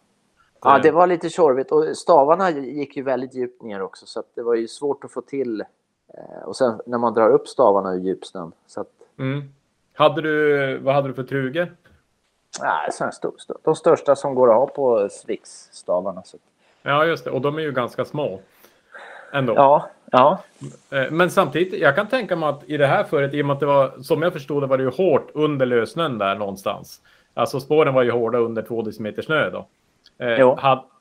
ja, 0.62 0.80
det 0.80 0.92
var 0.92 1.08
lite 1.08 1.30
tjorvigt. 1.30 1.72
Och 1.72 1.98
stavarna 1.98 2.50
gick 2.52 2.98
ju 2.98 3.04
väldigt 3.04 3.36
djupt 3.36 3.62
ner 3.62 3.82
också. 3.82 4.06
Så 4.06 4.20
att 4.20 4.26
det 4.36 4.42
var 4.42 4.56
ju 4.56 4.68
svårt 4.68 5.04
att 5.04 5.12
få 5.12 5.22
till. 5.22 5.62
Eh, 6.14 6.44
Och 6.46 6.56
sen 6.56 6.82
när 6.86 6.98
man 6.98 7.14
drar 7.14 7.30
upp 7.30 7.48
stavarna 7.48 7.94
ur 7.94 8.00
djupsnön. 8.00 8.52
Så 8.68 8.82
att, 8.82 8.88
Mm. 9.20 9.54
Hade 9.94 10.22
du, 10.22 10.78
vad 10.78 10.96
hade 10.96 11.08
du 11.08 11.14
för 11.14 11.24
truge? 11.24 11.72
ja, 12.62 12.88
så 12.92 13.04
här 13.04 13.12
stor, 13.12 13.34
stor, 13.38 13.58
de 13.64 13.76
största 13.76 14.16
som 14.16 14.36
går 14.36 14.50
att 14.50 14.56
ha 14.56 14.68
på 14.68 15.10
Swix-stavarna. 15.12 16.24
Ja, 16.82 17.06
just 17.06 17.26
det. 17.26 17.32
Och 17.32 17.42
de 17.42 17.58
är 17.58 17.62
ju 17.62 17.72
ganska 17.72 18.06
små. 18.06 18.40
Ändå. 19.34 19.54
Ja, 19.56 19.90
ja. 20.12 20.40
Eh, 20.92 21.12
Men 21.12 21.30
samtidigt, 21.30 21.82
jag 21.82 21.96
kan 21.96 22.08
tänka 22.08 22.36
mig 22.36 22.50
att 22.50 22.64
i 22.70 22.78
det 22.78 22.88
här 22.88 23.04
föret, 23.04 23.34
i 23.34 23.42
och 23.42 23.46
med 23.46 23.54
att 23.54 23.60
det 23.60 23.66
var, 23.66 23.92
som 24.02 24.22
jag 24.22 24.34
förstod 24.34 24.64
det, 24.64 24.68
var 24.68 24.78
det 24.78 24.84
ju 24.84 24.90
hårt 24.92 25.28
under 25.34 25.66
lösnön 25.66 26.18
där 26.18 26.36
någonstans. 26.36 27.02
Alltså 27.34 27.60
spåren 27.60 27.94
var 27.94 28.04
ju 28.04 28.12
hårda 28.12 28.38
under 28.38 28.62
två 28.62 28.82
decimeter 28.82 29.22
snö 29.22 29.50
då. 29.50 29.68
Eh, 30.18 30.40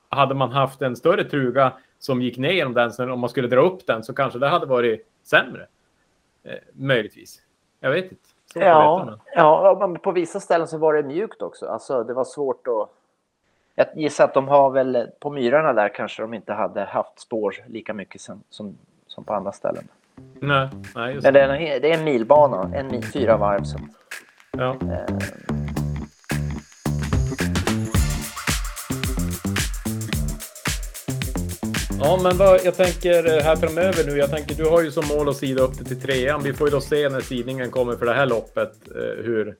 hade 0.09 0.35
man 0.35 0.51
haft 0.51 0.81
en 0.81 0.95
större 0.95 1.23
truga 1.23 1.71
som 1.99 2.21
gick 2.21 2.37
ner 2.37 2.51
genom 2.51 2.73
den 2.73 2.91
snön, 2.91 3.11
om 3.11 3.19
man 3.19 3.29
skulle 3.29 3.47
dra 3.47 3.61
upp 3.61 3.87
den, 3.87 4.03
så 4.03 4.13
kanske 4.13 4.39
det 4.39 4.47
hade 4.47 4.65
varit 4.65 5.07
sämre. 5.23 5.67
Eh, 6.43 6.53
möjligtvis. 6.73 7.41
Jag 7.79 7.91
vet 7.91 8.03
inte. 8.03 8.15
Ja, 8.55 8.59
veta, 8.97 9.05
men- 9.11 9.19
ja, 9.35 9.77
men 9.79 9.99
på 9.99 10.11
vissa 10.11 10.39
ställen 10.39 10.67
så 10.67 10.77
var 10.77 10.93
det 10.93 11.03
mjukt 11.03 11.41
också. 11.41 11.65
Alltså 11.67 12.03
det 12.03 12.13
var 12.13 12.23
svårt 12.23 12.67
att... 12.67 12.89
Jag 13.79 13.87
gissar 13.95 14.23
att 14.23 14.33
de 14.33 14.47
har 14.47 14.69
väl, 14.69 15.07
på 15.19 15.29
myrarna 15.29 15.73
där 15.73 15.89
kanske 15.89 16.21
de 16.21 16.33
inte 16.33 16.53
hade 16.53 16.83
haft 16.83 17.19
spår 17.19 17.55
lika 17.67 17.93
mycket 17.93 18.21
som, 18.21 18.43
som, 18.49 18.77
som 19.07 19.23
på 19.23 19.33
andra 19.33 19.51
ställen. 19.51 19.87
Nej, 20.39 20.69
nej, 20.95 21.13
just 21.13 21.23
Men 21.23 21.33
det. 21.33 21.39
det 21.39 21.45
är, 21.45 21.49
en, 21.75 21.81
det 21.81 21.91
är 21.91 21.97
en 21.97 22.03
milbana, 22.03 22.71
en 22.77 22.87
mil, 22.87 23.03
fyra 23.05 23.37
varv. 23.37 23.63
Så, 23.63 23.79
Ja. 24.57 24.75
eh, 24.81 25.15
Ja, 32.01 32.19
men 32.23 32.37
vad, 32.37 32.59
jag 32.63 32.75
tänker 32.75 33.37
eh, 33.37 33.43
här 33.43 33.55
framöver 33.55 34.03
nu. 34.05 34.17
Jag 34.17 34.29
tänker, 34.29 34.55
du 34.55 34.65
har 34.69 34.81
ju 34.81 34.91
som 34.91 35.03
mål 35.17 35.29
att 35.29 35.35
sida 35.37 35.61
upp 35.63 35.77
det 35.77 35.83
till 35.83 36.01
trean. 36.01 36.41
Vi 36.43 36.53
får 36.53 36.67
ju 36.67 36.71
då 36.71 36.81
se 36.81 37.09
när 37.09 37.19
sidningen 37.19 37.71
kommer 37.71 37.95
för 37.95 38.05
det 38.05 38.13
här 38.13 38.25
loppet 38.25 38.71
eh, 38.95 39.23
hur, 39.25 39.55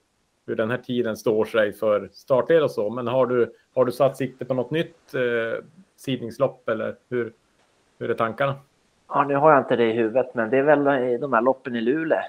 hur 0.49 0.55
den 0.55 0.71
här 0.71 0.77
tiden 0.77 1.17
står 1.17 1.45
sig 1.45 1.73
för 1.73 2.09
startled 2.13 2.63
och 2.63 2.71
så. 2.71 2.89
Men 2.89 3.07
har 3.07 3.25
du, 3.25 3.53
har 3.75 3.85
du 3.85 3.91
satt 3.91 4.17
sikte 4.17 4.45
på 4.45 4.53
något 4.53 4.71
nytt 4.71 5.13
eh, 5.13 5.63
sidningslopp 5.97 6.69
eller 6.69 6.95
hur, 7.09 7.33
hur 7.99 8.09
är 8.09 8.13
tankarna? 8.13 8.55
ja, 9.09 9.23
nu 9.23 9.35
har 9.35 9.51
jag 9.51 9.61
inte 9.61 9.75
det 9.75 9.85
i 9.85 9.93
huvudet, 9.93 10.35
men 10.35 10.49
det 10.49 10.57
är 10.57 10.63
väl 10.63 11.19
de 11.21 11.33
här 11.33 11.41
loppen 11.41 11.75
i 11.75 11.81
Luleå. 11.81 12.17
Eh, 12.17 12.25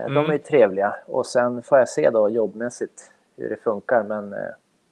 Mm. 0.00 0.14
De 0.14 0.28
är 0.28 0.32
ju 0.32 0.38
trevliga 0.38 0.94
och 1.06 1.26
sen 1.26 1.62
får 1.62 1.78
jag 1.78 1.88
se 1.88 2.10
då 2.10 2.28
jobbmässigt 2.30 3.10
hur 3.36 3.48
det 3.50 3.56
funkar. 3.56 4.02
Men 4.02 4.32
eh, 4.32 4.38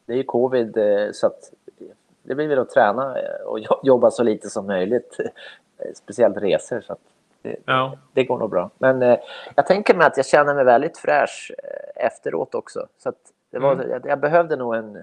det 0.06 0.12
är 0.12 0.16
ju 0.16 0.22
covid 0.24 0.76
eh, 0.76 1.08
så 1.12 1.26
att 1.26 1.52
det 2.22 2.34
blir 2.34 2.48
väl 2.48 2.58
att 2.58 2.70
träna 2.70 3.18
eh, 3.20 3.46
och 3.46 3.60
jo- 3.60 3.80
jobba 3.82 4.10
så 4.10 4.22
lite 4.22 4.50
som 4.50 4.66
möjligt. 4.66 5.16
Speciellt 5.94 6.36
resor. 6.36 6.80
Så 6.80 6.92
att 6.92 6.98
det, 7.42 7.56
Ja, 7.66 7.98
det 8.12 8.24
går 8.24 8.38
nog 8.38 8.50
bra. 8.50 8.70
Men 8.78 9.02
eh, 9.02 9.18
jag 9.56 9.66
tänker 9.66 9.94
mig 9.94 10.06
att 10.06 10.16
jag 10.16 10.26
känner 10.26 10.54
mig 10.54 10.64
väldigt 10.64 10.98
fräsch 10.98 11.52
eh, 11.58 12.06
efteråt 12.06 12.54
också. 12.54 12.86
Så 12.98 13.12
det 13.50 13.58
var, 13.58 13.72
Mm. 13.72 13.90
jag, 13.90 14.06
jag 14.06 14.20
behövde 14.20 14.56
nog 14.56 14.74
en 14.74 14.98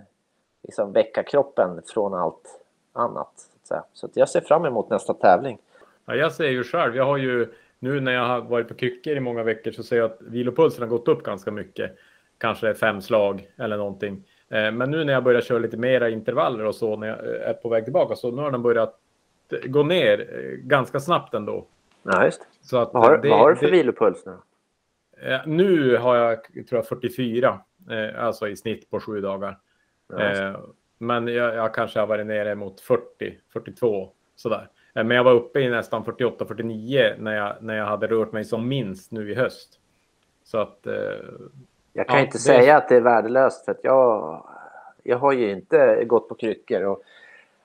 liksom, 0.63 0.94
väcka 0.94 1.24
kroppen 1.24 1.82
från 1.94 2.13
allt 2.13 2.60
annat. 2.94 3.32
Så 3.63 3.84
så 3.94 4.10
jag 4.13 4.29
ser 4.29 4.41
fram 4.41 4.65
emot 4.65 4.89
nästa 4.89 5.13
tävling. 5.13 5.58
ja 6.06 6.15
jag 6.15 6.32
ser 6.32 6.48
ju 6.50 6.63
själv. 6.63 6.96
Jag 6.96 7.06
har 7.06 7.17
ju 7.17 7.53
nu 7.79 8.00
när 8.00 8.12
jag 8.12 8.25
har 8.27 8.41
varit 8.41 8.67
på 8.67 8.74
kryckor 8.74 9.13
i 9.17 9.20
många 9.20 9.44
veckor 9.44 9.72
så 9.72 9.84
ser 9.84 9.98
jag 9.98 10.06
att 10.12 10.17
vilopulsen 10.22 10.82
har 10.82 10.89
gått 10.89 11.08
upp 11.08 11.24
ganska 11.24 11.51
mycket. 11.51 11.91
Kanske 12.38 12.74
fem 12.74 13.01
slag 13.01 13.50
eller 13.58 13.77
någonting. 13.77 14.24
Eh, 14.50 14.72
Men 14.72 14.91
nu 14.91 15.03
när 15.03 15.13
jag 15.13 15.24
börjar 15.24 15.41
köra 15.41 15.60
lite 15.60 15.77
mera 15.77 16.10
intervaller 16.10 16.65
och 16.65 16.75
så 16.75 16.96
när 16.98 17.08
jag 17.08 17.17
eh, 17.20 17.50
är 17.50 17.53
på 17.53 17.70
väg 17.70 17.84
tillbaka 17.84 18.15
så 18.15 18.32
nu 18.32 18.41
har 18.41 18.51
den 18.51 18.62
börjat 18.62 19.00
gå 19.65 19.84
ner 19.84 20.27
ganska 20.63 21.00
snabbt 21.00 21.34
ändå. 21.34 21.65
Ja, 22.12 22.26
just. 22.26 22.48
Så 22.62 22.78
att 22.78 22.94
Vad 22.94 23.04
har, 23.06 23.18
det- 23.18 23.30
vad 23.30 23.40
har 23.40 23.50
du 23.50 23.56
för 23.56 23.66
det- 23.66 23.72
vilopuls 23.72 24.26
nu? 24.26 24.38
eh, 25.32 25.40
Nu 25.46 25.98
har 25.98 26.16
jag 26.16 26.44
tror 26.44 26.66
jag 26.72 26.88
44, 26.88 27.60
eh, 27.90 28.24
alltså 28.26 28.48
i 28.48 28.56
snitt 28.56 28.90
på 28.90 29.00
sju 29.00 29.22
dagar. 29.22 29.58
Ja. 30.14 30.20
Eh, 30.20 30.56
Men 31.00 31.28
jag, 31.28 31.56
jag 31.56 31.74
kanske 31.74 32.00
har 32.00 32.08
varit 32.08 32.26
nere 32.26 32.56
mot 32.56 32.82
40, 32.82 33.38
42 33.54 34.10
sådär. 34.36 34.70
Eh, 34.96 35.04
Men 35.04 35.18
jag 35.18 35.24
var 35.24 35.34
uppe 35.34 35.60
i 35.60 35.70
nästan 35.70 36.06
48, 36.06 36.46
49 36.46 37.14
när 37.20 37.36
jag, 37.36 37.56
när 37.62 37.78
jag 37.78 37.86
hade 37.86 38.08
rört 38.08 38.32
mig 38.32 38.46
som 38.46 38.68
minst 38.68 39.12
nu 39.12 39.32
i 39.32 39.36
höst. 39.36 39.80
Så 40.44 40.58
att 40.58 40.88
eh, 40.88 40.94
Jag 41.94 42.08
kan 42.08 42.16
ja, 42.18 42.22
inte 42.22 42.36
det- 42.38 42.42
säga 42.42 42.78
att 42.78 42.90
det 42.90 42.96
är 42.96 43.02
värdelöst 43.02 43.66
för 43.66 43.72
att 43.72 43.84
jag, 43.84 44.44
jag 45.04 45.18
har 45.18 45.32
ju 45.34 45.52
inte 45.52 46.04
gått 46.06 46.30
på 46.30 46.36
kryckor 46.36 46.84
och 46.84 47.02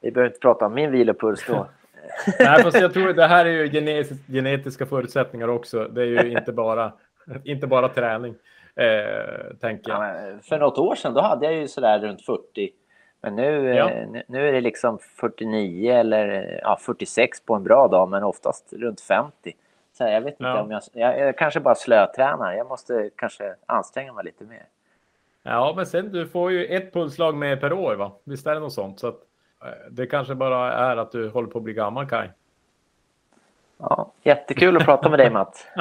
vi 0.01 0.11
behöver 0.11 0.29
inte 0.31 0.41
prata 0.41 0.67
om 0.67 0.75
min 0.75 0.91
vilopuls 0.93 1.47
då. 1.49 1.67
Nej, 2.39 2.63
fast 2.63 2.81
jag 2.81 2.93
tror 2.95 3.13
det 3.13 3.27
här 3.27 3.45
är 3.47 3.51
ju 3.51 3.67
genetis- 3.69 4.33
genetiska 4.33 4.87
förutsättningar 4.87 5.49
också. 5.49 5.85
Det 5.89 6.03
är 6.03 6.07
ju 6.07 6.31
inte 6.39 6.53
bara, 6.53 6.93
inte 7.45 7.67
bara 7.67 7.89
träning, 7.89 8.35
eh, 8.75 9.55
tänker 9.61 9.93
Ja, 9.93 10.07
jag. 10.09 10.23
men 10.23 10.41
för 10.41 10.59
något 10.59 10.79
år 10.79 10.95
sedan 10.95 11.15
då 11.15 11.21
hade 11.21 11.47
jag 11.47 11.55
ju 11.55 11.69
sådär 11.69 11.99
runt 11.99 12.23
40. 12.25 12.71
Men 13.21 13.37
nu, 13.37 13.71
eh, 13.71 13.77
Ja. 13.77 13.91
nu, 14.29 14.49
är 14.49 14.53
det 14.53 14.61
liksom 14.61 14.99
49 15.21 15.93
eller 15.93 16.59
ja, 16.63 16.79
46 16.81 17.41
på 17.47 17.55
en 17.55 17.63
bra 17.65 17.89
dag 17.89 18.09
men 18.09 18.23
oftast 18.25 18.73
runt 18.73 19.01
50. 19.01 19.53
Så 19.99 20.05
jag 20.05 20.21
vet 20.21 20.33
inte 20.33 20.45
Ja. 20.45 20.63
om 20.63 20.71
jag, 20.71 20.83
jag... 20.93 21.19
Jag 21.21 21.37
kanske 21.39 21.61
bara 21.61 21.75
slötränar. 21.75 22.53
Jag 22.53 22.69
måste 22.69 23.11
kanske 23.17 23.55
anstränga 23.67 24.13
mig 24.13 24.25
lite 24.25 24.45
mer. 24.45 24.63
Ja, 25.43 25.73
men 25.77 25.87
sen 25.87 26.13
du 26.13 26.27
får 26.27 26.53
ju 26.53 26.67
ett 26.67 26.93
pulsslag 26.93 27.37
med 27.37 27.61
per 27.61 27.73
år, 27.73 27.95
va? 27.97 28.13
Visst 28.25 28.47
är 28.47 28.55
det 28.55 28.61
något 28.61 28.73
sånt? 28.73 29.01
Så 29.01 29.09
att, 29.09 29.21
det 29.91 30.07
kanske 30.07 30.35
bara 30.35 30.73
är 30.73 30.97
att 30.97 31.13
du 31.13 31.29
håller 31.29 31.49
på 31.49 31.59
att 31.59 31.65
bli 31.65 31.73
gammal, 31.73 32.09
Kaj. 32.09 32.33
Ja, 33.79 34.13
jättekul 34.23 34.77
att 34.77 34.85
prata 34.85 35.09
med 35.09 35.19
dig 35.19 35.31
Matt. 35.31 35.67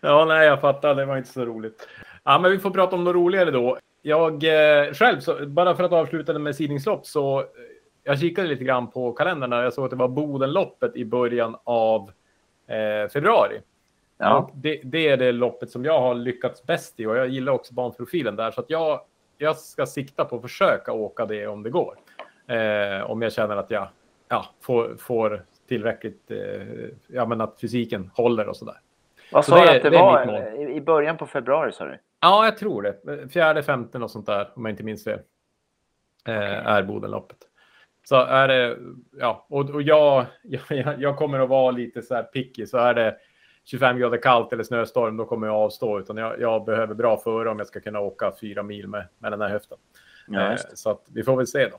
ja, 0.00 0.24
nej, 0.24 0.46
jag 0.46 0.60
fattar. 0.60 0.94
Det 0.94 1.04
var 1.04 1.16
inte 1.16 1.32
så 1.32 1.44
roligt. 1.44 1.88
Ja, 2.24 2.38
men 2.38 2.50
vi 2.50 2.58
får 2.58 2.70
prata 2.70 2.96
om 2.96 3.04
något 3.04 3.14
roligare 3.14 3.50
då. 3.50 3.78
jag 4.02 4.44
eh, 4.44 4.92
själv, 4.92 5.20
så, 5.20 5.46
bara 5.46 5.76
för 5.76 5.84
att 5.84 5.92
avsluta 5.92 6.32
det 6.32 6.38
med 6.38 6.56
sidningslopp, 6.56 7.06
så 7.06 7.40
eh, 7.40 7.46
jag 8.04 8.18
kikade 8.18 8.48
lite 8.48 8.64
grann 8.64 8.90
på 8.90 9.12
kalendern 9.12 9.52
och 9.52 9.64
jag 9.64 9.72
såg 9.72 9.84
att 9.84 9.90
det 9.90 9.96
var 9.96 10.08
Bodenloppet 10.08 10.96
i 10.96 11.04
början 11.04 11.56
av 11.64 12.10
eh, 12.66 13.08
februari. 13.12 13.60
Ja. 14.18 14.50
Det, 14.54 14.80
det, 14.84 15.08
är 15.08 15.16
det 15.16 15.32
loppet 15.32 15.70
som 15.70 15.84
jag 15.84 16.00
har 16.00 16.14
lyckats 16.14 16.66
bäst 16.66 17.00
i 17.00 17.06
och 17.06 17.16
jag 17.16 17.28
gillar 17.28 17.52
också 17.52 17.74
banprofilen 17.74 18.36
där 18.36 18.50
så 18.50 18.60
att 18.60 18.70
jag, 18.70 19.00
jag 19.38 19.56
ska 19.56 19.86
sikta 19.86 20.24
på 20.24 20.36
att 20.36 20.42
försöka 20.42 20.92
åka 20.92 21.26
det 21.26 21.46
om 21.46 21.62
det 21.62 21.70
går. 21.70 21.98
Eh, 22.46 23.10
om 23.10 23.22
jag 23.22 23.32
känner 23.32 23.56
att 23.56 23.70
jag 23.70 23.88
ja, 24.28 24.46
får, 24.62 24.96
får 24.96 25.44
tillräckligt, 25.68 26.30
eh, 26.30 26.88
ja 27.06 27.26
men 27.26 27.40
att 27.40 27.60
fysiken 27.60 28.10
håller 28.14 28.48
och 28.48 28.56
sådär. 28.56 28.80
Vad 29.32 29.44
sa 29.44 29.64
du 29.64 29.76
att 29.76 29.82
det, 29.82 29.90
det 29.90 29.98
var 29.98 30.54
i 30.70 30.80
början 30.80 31.16
på 31.16 31.26
februari 31.26 31.72
sa 31.72 31.84
du? 31.84 31.98
Ja, 32.20 32.44
jag 32.44 32.58
tror 32.58 32.82
det. 32.82 33.28
Fjärde, 33.28 33.62
femte 33.62 33.98
och 33.98 34.10
sånt 34.10 34.26
där 34.26 34.50
om 34.54 34.64
jag 34.64 34.72
inte 34.72 34.82
minns 34.82 35.04
fel. 35.04 35.20
Eh, 36.28 36.36
okay. 36.36 36.48
Är 36.48 36.82
Bodenloppet. 36.82 37.38
Så 38.08 38.16
är 38.16 38.48
det, 38.48 38.78
ja, 39.18 39.46
och, 39.48 39.70
och 39.70 39.82
jag, 39.82 40.26
jag, 40.68 41.00
jag 41.00 41.16
kommer 41.16 41.40
att 41.40 41.48
vara 41.48 41.70
lite 41.70 42.02
så 42.02 42.14
här 42.14 42.22
picky, 42.22 42.66
så 42.66 42.78
är 42.78 42.94
det 42.94 43.16
25 43.66 43.98
grader 43.98 44.18
kallt 44.18 44.52
eller 44.52 44.64
snöstorm, 44.64 45.16
då 45.16 45.24
kommer 45.24 45.46
jag 45.46 45.56
avstå. 45.56 45.98
Utan 45.98 46.16
jag, 46.16 46.40
jag 46.40 46.64
behöver 46.64 46.94
bra 46.94 47.16
före 47.16 47.50
om 47.50 47.58
jag 47.58 47.66
ska 47.66 47.80
kunna 47.80 48.00
åka 48.00 48.32
fyra 48.40 48.62
mil 48.62 48.88
med, 48.88 49.04
med 49.18 49.32
den 49.32 49.40
här 49.40 49.48
höften. 49.48 49.78
Ja, 50.28 50.52
eh, 50.52 50.58
så 50.74 50.90
att 50.90 51.02
vi 51.12 51.22
får 51.22 51.36
väl 51.36 51.46
se 51.46 51.68
då 51.68 51.76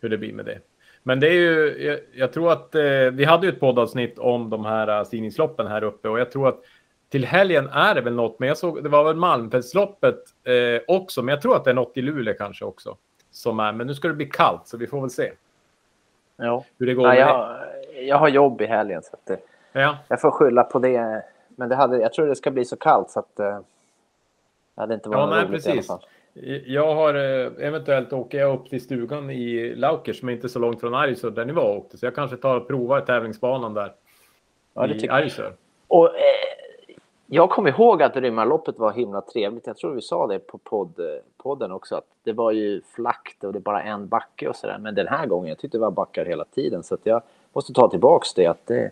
hur 0.00 0.08
det 0.08 0.18
blir 0.18 0.32
med 0.32 0.44
det. 0.44 0.58
Men 1.02 1.20
det 1.20 1.28
är 1.28 1.32
ju, 1.32 1.84
jag, 1.84 2.00
jag 2.14 2.32
tror 2.32 2.52
att 2.52 2.74
eh, 2.74 2.82
vi 3.12 3.24
hade 3.24 3.46
ju 3.46 3.52
ett 3.52 3.60
poddavsnitt 3.60 4.18
om 4.18 4.50
de 4.50 4.64
här 4.64 4.98
uh, 4.98 5.04
stigningsloppen 5.04 5.66
här 5.66 5.84
uppe 5.84 6.08
och 6.08 6.20
jag 6.20 6.30
tror 6.30 6.48
att 6.48 6.60
till 7.08 7.24
helgen 7.24 7.68
är 7.68 7.94
det 7.94 8.00
väl 8.00 8.14
något, 8.14 8.38
men 8.38 8.48
jag 8.48 8.58
såg 8.58 8.82
det 8.82 8.88
var 8.88 9.04
väl 9.04 9.16
Malmfältsloppet 9.16 10.18
eh, 10.44 10.82
också, 10.96 11.22
men 11.22 11.32
jag 11.32 11.42
tror 11.42 11.56
att 11.56 11.64
det 11.64 11.70
är 11.70 11.74
något 11.74 11.96
i 11.96 12.02
Luleå 12.02 12.34
kanske 12.38 12.64
också 12.64 12.96
som 13.30 13.60
är. 13.60 13.72
Men 13.72 13.86
nu 13.86 13.94
ska 13.94 14.08
det 14.08 14.14
bli 14.14 14.26
kallt 14.26 14.68
så 14.68 14.76
vi 14.76 14.86
får 14.86 15.00
väl 15.00 15.10
se. 15.10 15.32
Ja. 16.36 16.64
Hur 16.78 16.86
det 16.86 16.94
går. 16.94 17.06
Ja, 17.06 17.14
jag, 17.14 17.26
har, 17.26 17.66
jag 18.00 18.16
har 18.16 18.28
jobb 18.28 18.60
i 18.60 18.66
helgen 18.66 19.02
så 19.02 19.16
att, 19.16 19.40
ja. 19.74 19.98
jag 20.08 20.20
får 20.20 20.30
skylla 20.30 20.64
på 20.64 20.78
det. 20.78 21.22
Men 21.48 21.68
det 21.68 21.74
hade, 21.74 21.98
jag 21.98 22.12
tror 22.12 22.26
det 22.26 22.36
ska 22.36 22.50
bli 22.50 22.64
så 22.64 22.76
kallt 22.76 23.10
så 23.10 23.18
att 23.18 23.40
eh, 23.40 23.58
det 24.74 24.80
hade 24.80 24.94
inte 24.94 25.08
varit 25.08 25.18
ja, 25.18 25.26
nej, 25.26 25.38
roligt 25.38 25.50
precis. 25.50 25.68
i 25.68 25.72
alla 25.72 25.82
fall. 25.82 26.06
Jag 26.66 26.94
har 26.94 27.14
eh, 27.14 27.66
eventuellt 27.66 28.12
åker 28.12 28.38
jag 28.38 28.54
upp 28.54 28.70
till 28.70 28.80
stugan 28.80 29.30
i 29.30 29.74
Laukers 29.74 30.20
som 30.20 30.28
är 30.28 30.32
inte 30.32 30.48
så 30.48 30.58
långt 30.58 30.80
från 30.80 30.94
Arvidsjaur 30.94 31.30
där 31.30 31.44
ni 31.44 31.52
var 31.52 31.70
och 31.70 31.76
åkte. 31.76 31.98
Så 31.98 32.06
jag 32.06 32.14
kanske 32.14 32.36
tar 32.36 32.56
och 32.56 32.68
provar 32.68 33.00
tävlingsbanan 33.00 33.74
där. 33.74 33.92
Ja, 34.74 34.86
det 34.86 35.04
i 35.04 35.08
Arvidsjaur. 35.08 35.52
Och 35.88 36.06
eh, 36.06 36.12
jag 37.26 37.50
kommer 37.50 37.70
ihåg 37.70 38.02
att 38.02 38.16
Rymmarloppet 38.16 38.78
var 38.78 38.92
himla 38.92 39.20
trevligt. 39.20 39.66
Jag 39.66 39.76
tror 39.76 39.94
vi 39.94 40.02
sa 40.02 40.26
det 40.26 40.38
på 40.38 40.58
podd, 40.58 41.00
podden 41.36 41.72
också. 41.72 41.96
Att 41.96 42.06
det 42.22 42.32
var 42.32 42.52
ju 42.52 42.80
flackt 42.94 43.44
och 43.44 43.52
det 43.52 43.58
är 43.58 43.60
bara 43.60 43.82
en 43.82 44.08
backe 44.08 44.48
och 44.48 44.56
sådär. 44.56 44.78
Men 44.78 44.94
den 44.94 45.08
här 45.08 45.26
gången, 45.26 45.48
jag 45.48 45.58
tyckte 45.58 45.78
det 45.78 45.82
var 45.82 45.90
backar 45.90 46.24
hela 46.24 46.44
tiden. 46.44 46.82
Så 46.82 46.96
jag 47.02 47.22
måste 47.52 47.72
ta 47.72 47.90
tillbaks 47.90 48.34
det. 48.34 48.46
Att 48.46 48.66
det, 48.66 48.90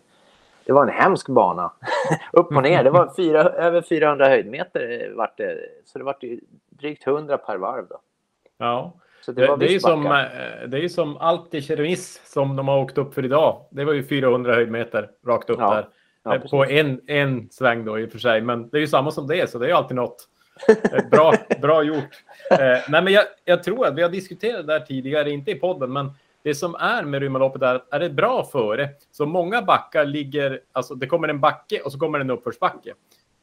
det 0.65 0.73
var 0.73 0.83
en 0.83 0.93
hemsk 0.93 1.29
bana. 1.29 1.73
Upp 2.33 2.57
och 2.57 2.63
ner. 2.63 2.85
Det 2.85 2.91
var 2.91 3.13
fyra, 3.17 3.43
över 3.51 3.83
400 3.83 4.29
höjdmeter. 4.29 5.09
Eh, 5.11 5.17
vart 5.17 5.37
det, 5.37 5.59
så 5.85 5.99
det 5.99 6.05
var 6.05 6.17
drygt 6.71 7.07
100 7.07 7.39
per 7.39 7.57
varv. 7.57 7.87
Då. 7.89 8.01
Ja, 8.59 8.93
så 9.25 9.33
det, 9.33 9.47
det, 9.47 9.57
det 9.57 9.75
är 9.75 9.79
som, 9.79 10.07
eh, 10.07 10.69
det 10.69 10.85
är 10.85 10.89
som 10.89 11.17
Alti 11.17 11.97
som 12.25 12.57
de 12.57 12.69
har 12.69 12.79
åkt 12.79 12.99
upp 12.99 13.15
för 13.15 13.25
idag. 13.25 13.65
Det 13.71 13.85
var 13.85 13.93
ju 13.93 14.05
400 14.05 14.55
höjdmeter 14.55 15.11
rakt 15.27 15.51
upp 15.51 15.59
ja. 15.61 15.75
där. 15.75 15.89
Ja, 16.25 16.35
eh, 16.35 16.51
på 16.51 16.65
en, 16.65 17.01
en 17.07 17.49
sväng 17.51 17.85
då 17.85 17.99
i 17.99 18.07
och 18.07 18.11
för 18.11 18.19
sig. 18.19 18.41
Men 18.41 18.69
det 18.69 18.79
är 18.79 18.81
ju 18.81 18.87
samma 18.87 19.11
som 19.11 19.27
det, 19.27 19.51
så 19.51 19.59
det 19.59 19.67
är 19.67 19.69
ju 19.69 19.75
alltid 19.75 19.97
något. 19.97 20.29
bra, 21.11 21.35
bra 21.63 21.83
gjort. 21.83 22.23
Eh, 22.51 22.59
nej, 22.59 23.03
men 23.03 23.13
jag, 23.13 23.25
jag, 23.45 23.63
tror 23.63 23.87
att 23.87 23.95
vi 23.95 24.03
har 24.03 24.09
diskuterat 24.09 24.67
det 24.67 24.73
här 24.73 24.81
tidigare, 24.81 25.31
inte 25.31 25.51
i 25.51 25.55
podden, 25.55 25.93
men 25.93 26.11
det 26.43 26.55
som 26.55 26.75
är 26.75 27.03
med 27.03 27.23
Rymmarloppet 27.23 27.63
är 27.63 27.75
att 27.75 27.95
är 27.95 28.01
det 28.01 28.11
bra 28.11 28.45
före, 28.45 28.89
så 29.11 29.27
många 29.27 29.63
backar 29.63 30.05
ligger, 30.05 30.61
alltså 30.73 30.95
det 30.95 31.07
kommer 31.07 31.29
en 31.29 31.41
backe 31.41 31.81
och 31.81 31.93
så 31.93 31.99
kommer 31.99 32.21
en 32.21 32.31
uppförsbacke. 32.31 32.95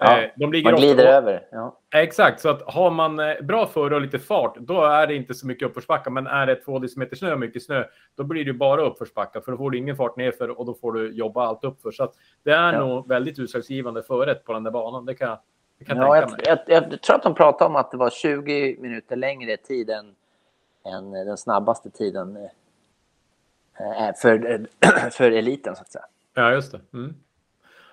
Ja, 0.01 0.21
eh, 0.21 0.29
de 0.35 0.51
ligger 0.51 0.71
man 0.71 0.79
glider 0.79 1.03
ofta, 1.03 1.17
över. 1.17 1.47
Ja. 1.51 1.79
Exakt, 1.95 2.41
så 2.41 2.49
att 2.49 2.62
har 2.62 2.91
man 2.91 3.19
eh, 3.19 3.41
bra 3.41 3.67
före 3.67 3.95
och 3.95 4.01
lite 4.01 4.19
fart, 4.19 4.57
då 4.59 4.83
är 4.83 5.07
det 5.07 5.15
inte 5.15 5.33
så 5.33 5.47
mycket 5.47 5.67
uppförsbacka. 5.67 6.09
Men 6.09 6.27
är 6.27 6.47
det 6.47 6.55
två 6.55 6.79
decimeter 6.79 7.15
snö 7.15 7.33
och 7.33 7.39
mycket 7.39 7.63
snö, 7.63 7.83
då 8.15 8.23
blir 8.23 8.45
det 8.45 8.53
bara 8.53 8.81
uppförsbacka. 8.81 9.41
För 9.41 9.51
då 9.51 9.57
får 9.57 9.71
du 9.71 9.77
ingen 9.77 9.95
fart 9.95 10.17
nerför 10.17 10.59
och 10.59 10.65
då 10.65 10.73
får 10.73 10.91
du 10.91 11.12
jobba 11.12 11.45
allt 11.45 11.63
uppför. 11.63 11.91
Så 11.91 12.03
att 12.03 12.13
det 12.43 12.51
är 12.51 12.73
ja. 12.73 12.79
nog 12.79 13.07
väldigt 13.07 13.39
utslagsgivande 13.39 14.03
föret 14.03 14.45
på 14.45 14.53
den 14.53 14.63
där 14.63 14.71
banan. 14.71 15.05
Det 15.05 15.15
kan, 15.15 15.38
det 15.79 15.85
kan 15.85 15.97
ja, 15.97 16.17
jag, 16.17 16.31
jag, 16.43 16.59
jag, 16.67 17.01
tror 17.01 17.15
att 17.15 17.23
de 17.23 17.35
pratade 17.35 17.69
om 17.69 17.75
att 17.75 17.91
det 17.91 17.97
var 17.97 18.09
20 18.09 18.77
minuter 18.79 19.15
längre 19.15 19.57
tid 19.57 19.89
än, 19.89 20.15
än 20.85 21.12
den 21.12 21.38
snabbaste 21.38 21.89
tiden 21.89 22.35
eh, 22.35 22.49
Eh, 23.80 24.08
eh, 24.08 24.15
för, 24.22 24.52
eh, 24.52 25.10
för 25.12 25.32
eliten, 25.32 25.76
så 25.76 25.82
att 25.82 25.92
säga. 25.92 26.06
Ja, 26.34 26.52
just 26.52 26.72
det. 26.72 26.80
Mm. 26.94 27.15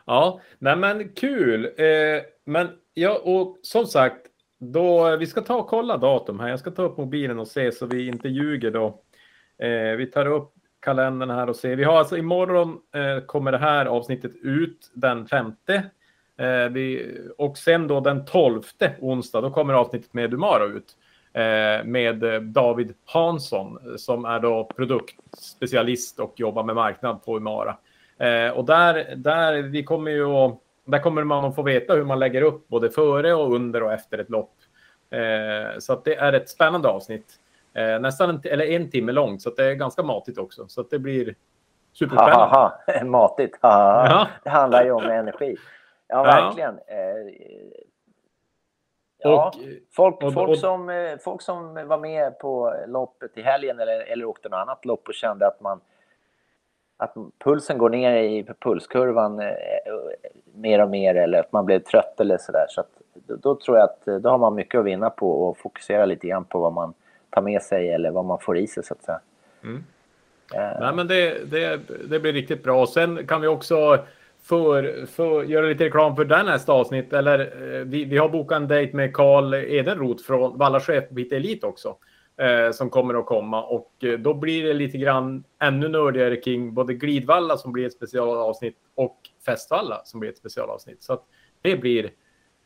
Ja, 0.04 0.40
nej 0.58 0.76
men 0.76 1.08
kul. 1.08 1.70
Men 2.44 2.68
ja, 2.94 3.20
och 3.24 3.58
som 3.62 3.86
sagt, 3.86 4.26
då, 4.58 5.16
vi 5.16 5.26
ska 5.26 5.40
ta 5.40 5.56
och 5.56 5.66
kolla 5.66 5.96
datum 5.96 6.40
här. 6.40 6.48
Jag 6.48 6.58
ska 6.58 6.70
ta 6.70 6.82
upp 6.82 6.96
mobilen 6.96 7.38
och 7.38 7.48
se 7.48 7.72
så 7.72 7.86
vi 7.86 8.08
inte 8.08 8.28
ljuger 8.28 8.70
då. 8.70 9.00
Vi 9.98 10.10
tar 10.12 10.26
upp 10.26 10.52
kalendern 10.86 11.30
här 11.30 11.48
och 11.48 11.56
ser. 11.56 11.76
Vi 11.76 11.84
har 11.84 11.98
alltså 11.98 12.16
imorgon 12.16 12.78
eh, 12.94 13.24
kommer 13.26 13.52
det 13.52 13.58
här 13.58 13.86
avsnittet 13.86 14.32
ut 14.42 14.90
den 14.94 15.26
femte. 15.26 15.82
Eh, 16.38 16.68
vi, 16.70 17.16
och 17.38 17.58
sen 17.58 17.88
då 17.88 18.00
den 18.00 18.24
tolfte 18.24 18.94
onsdag, 19.00 19.40
då 19.40 19.50
kommer 19.50 19.74
avsnittet 19.74 20.14
med 20.14 20.30
Dumara 20.30 20.64
ut. 20.64 20.96
Eh, 21.36 21.84
med 21.84 22.42
David 22.42 22.94
Hansson 23.04 23.98
som 23.98 24.24
är 24.24 24.40
då 24.40 24.64
produktspecialist 24.76 26.20
och 26.20 26.32
jobbar 26.36 26.62
med 26.62 26.74
marknad 26.74 27.24
på 27.24 27.36
Umara. 27.36 27.76
Eh, 28.18 28.50
och 28.50 28.64
där, 28.64 29.14
där, 29.16 29.62
vi 29.62 29.84
kommer 29.84 30.10
ju 30.10 30.26
att, 30.26 30.58
där 30.84 30.98
kommer 30.98 31.24
man 31.24 31.44
att 31.44 31.54
få 31.54 31.62
veta 31.62 31.94
hur 31.94 32.04
man 32.04 32.18
lägger 32.18 32.42
upp 32.42 32.68
både 32.68 32.90
före 32.90 33.34
och 33.34 33.54
under 33.54 33.82
och 33.82 33.92
efter 33.92 34.18
ett 34.18 34.30
lopp. 34.30 34.52
Eh, 35.10 35.78
så 35.78 35.92
att 35.92 36.04
det 36.04 36.14
är 36.14 36.32
ett 36.32 36.48
spännande 36.48 36.88
avsnitt. 36.88 37.26
Nästan 38.00 38.30
en, 38.30 38.40
eller 38.44 38.64
en 38.66 38.90
timme 38.90 39.12
långt, 39.12 39.42
så 39.42 39.48
att 39.48 39.56
det 39.56 39.64
är 39.64 39.74
ganska 39.74 40.02
matigt 40.02 40.38
också. 40.38 40.68
Så 40.68 40.80
att 40.80 40.90
det 40.90 40.98
blir 40.98 41.34
superspännande. 41.92 42.36
Aha, 42.36 42.78
matigt. 43.04 43.58
Aha. 43.60 44.06
Ja. 44.08 44.28
Det 44.44 44.50
handlar 44.50 44.84
ju 44.84 44.90
om 44.90 45.04
energi. 45.04 45.56
Ja, 46.08 46.22
verkligen. 46.22 46.78
Ja. 46.88 46.94
Eh, 49.24 49.30
ja, 49.30 49.52
och, 49.56 49.62
folk, 49.92 50.22
och, 50.22 50.32
folk, 50.32 50.60
som, 50.60 50.88
eh, 50.88 51.18
folk 51.24 51.42
som 51.42 51.88
var 51.88 51.98
med 51.98 52.38
på 52.38 52.74
loppet 52.86 53.38
i 53.38 53.42
helgen 53.42 53.80
eller, 53.80 54.00
eller 54.00 54.24
åkte 54.24 54.48
något 54.48 54.58
annat 54.58 54.84
lopp 54.84 55.08
och 55.08 55.14
kände 55.14 55.46
att 55.46 55.60
man 55.60 55.80
att 56.96 57.14
pulsen 57.38 57.78
går 57.78 57.90
ner 57.90 58.16
i 58.16 58.44
pulskurvan 58.60 59.40
eh, 59.40 59.48
mer 60.54 60.82
och 60.82 60.90
mer 60.90 61.14
eller 61.14 61.40
att 61.40 61.52
man 61.52 61.64
blir 61.64 61.78
trött 61.78 62.20
eller 62.20 62.38
sådär. 62.38 62.66
Så, 62.68 62.84
så 63.26 63.36
då, 63.36 63.54
tror 63.54 63.76
jag 63.76 63.84
att 63.84 64.08
eh, 64.08 64.16
då 64.16 64.28
har 64.28 64.38
man 64.38 64.54
mycket 64.54 64.78
att 64.78 64.84
vinna 64.84 65.10
på 65.10 65.50
att 65.50 65.58
fokusera 65.58 66.04
lite 66.04 66.26
grann 66.26 66.44
på 66.44 66.58
vad 66.58 66.72
man 66.72 66.94
tar 67.30 67.42
med 67.42 67.62
sig 67.62 67.92
eller 67.92 68.10
vad 68.10 68.24
man 68.24 68.38
får 68.38 68.58
i 68.58 68.66
sig 68.66 68.84
så 68.84 68.94
att 68.94 69.02
säga. 69.02 69.20
Mm. 69.62 69.76
Uh. 70.54 70.80
Nej, 70.80 70.94
men 70.94 71.06
det, 71.06 71.50
det, 71.50 71.80
det 72.10 72.20
blir 72.20 72.32
riktigt 72.32 72.62
bra. 72.62 72.80
Och 72.80 72.88
sen 72.88 73.26
kan 73.26 73.40
vi 73.40 73.46
också 73.46 73.98
för, 74.48 75.06
för 75.06 75.42
göra 75.42 75.66
lite 75.66 75.84
reklam 75.84 76.16
för 76.16 76.24
den 76.24 76.46
nästa 76.46 76.72
avsnitt. 76.72 77.12
Eller 77.12 77.54
vi, 77.84 78.04
vi 78.04 78.18
har 78.18 78.28
bokat 78.28 78.56
en 78.56 78.68
dejt 78.68 78.96
med 78.96 79.14
Karl 79.14 79.54
Edenroth 79.54 80.24
från 80.24 80.58
Vallachef 80.58 81.08
på 81.08 81.34
Elit 81.34 81.64
också 81.64 81.96
eh, 82.36 82.70
som 82.72 82.90
kommer 82.90 83.14
att 83.14 83.26
komma 83.26 83.64
och 83.64 84.04
eh, 84.04 84.18
då 84.18 84.34
blir 84.34 84.64
det 84.64 84.74
lite 84.74 84.98
grann 84.98 85.44
ännu 85.58 85.88
nördigare 85.88 86.36
kring 86.36 86.74
både 86.74 86.94
Glidvalla 86.94 87.56
som 87.56 87.72
blir 87.72 87.86
ett 87.86 87.92
specialavsnitt 87.92 88.76
och 88.94 89.16
Festvalla 89.46 90.00
som 90.04 90.20
blir 90.20 90.30
ett 90.30 90.38
specialavsnitt. 90.38 91.02
Så 91.02 91.12
att 91.12 91.22
det 91.62 91.76
blir 91.76 92.04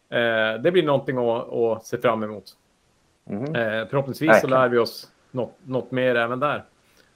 eh, 0.08 0.62
det 0.62 0.72
blir 0.72 0.82
någonting 0.82 1.18
att, 1.18 1.52
att 1.52 1.84
se 1.84 1.98
fram 1.98 2.22
emot. 2.22 2.44
Mm. 3.30 3.54
Eh, 3.54 3.88
förhoppningsvis 3.88 4.40
så 4.40 4.46
lär 4.46 4.68
vi 4.68 4.78
oss 4.78 5.08
något, 5.30 5.54
något 5.64 5.90
mer 5.90 6.14
även 6.14 6.40
där. 6.40 6.64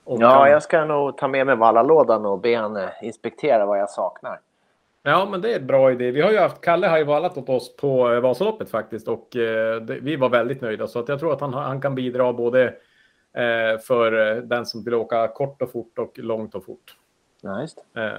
Och 0.04 0.22
ja, 0.22 0.30
kan... 0.30 0.50
jag 0.50 0.62
ska 0.62 0.84
nog 0.84 1.16
ta 1.16 1.28
med 1.28 1.46
mig 1.46 1.56
vallalådan 1.56 2.26
och 2.26 2.38
be 2.38 2.56
han 2.56 2.78
inspektera 3.02 3.66
vad 3.66 3.78
jag 3.78 3.90
saknar. 3.90 4.40
Ja, 5.06 5.28
men 5.30 5.40
det 5.40 5.52
är 5.52 5.60
en 5.60 5.66
bra 5.66 5.92
idé. 5.92 6.10
Vi 6.10 6.20
har 6.20 6.32
ju 6.32 6.38
haft, 6.38 6.60
Kalle 6.60 6.86
har 6.86 6.98
ju 6.98 7.04
vallat 7.04 7.38
åt 7.38 7.48
oss 7.48 7.76
på 7.76 8.12
eh, 8.12 8.20
Vasaloppet 8.20 8.70
faktiskt 8.70 9.08
och 9.08 9.36
eh, 9.36 9.80
det, 9.80 9.98
vi 10.00 10.16
var 10.16 10.28
väldigt 10.28 10.60
nöjda 10.60 10.86
så 10.86 10.98
att 10.98 11.08
jag 11.08 11.20
tror 11.20 11.32
att 11.32 11.40
han, 11.40 11.54
han 11.54 11.80
kan 11.80 11.94
bidra 11.94 12.32
både 12.32 12.64
eh, 13.36 13.80
för 13.86 14.40
den 14.40 14.66
som 14.66 14.84
vill 14.84 14.94
åka 14.94 15.28
kort 15.28 15.62
och 15.62 15.72
fort 15.72 15.98
och 15.98 16.18
långt 16.18 16.54
och 16.54 16.64
fort. 16.64 16.96
Just 17.60 17.78
eh, 17.96 18.10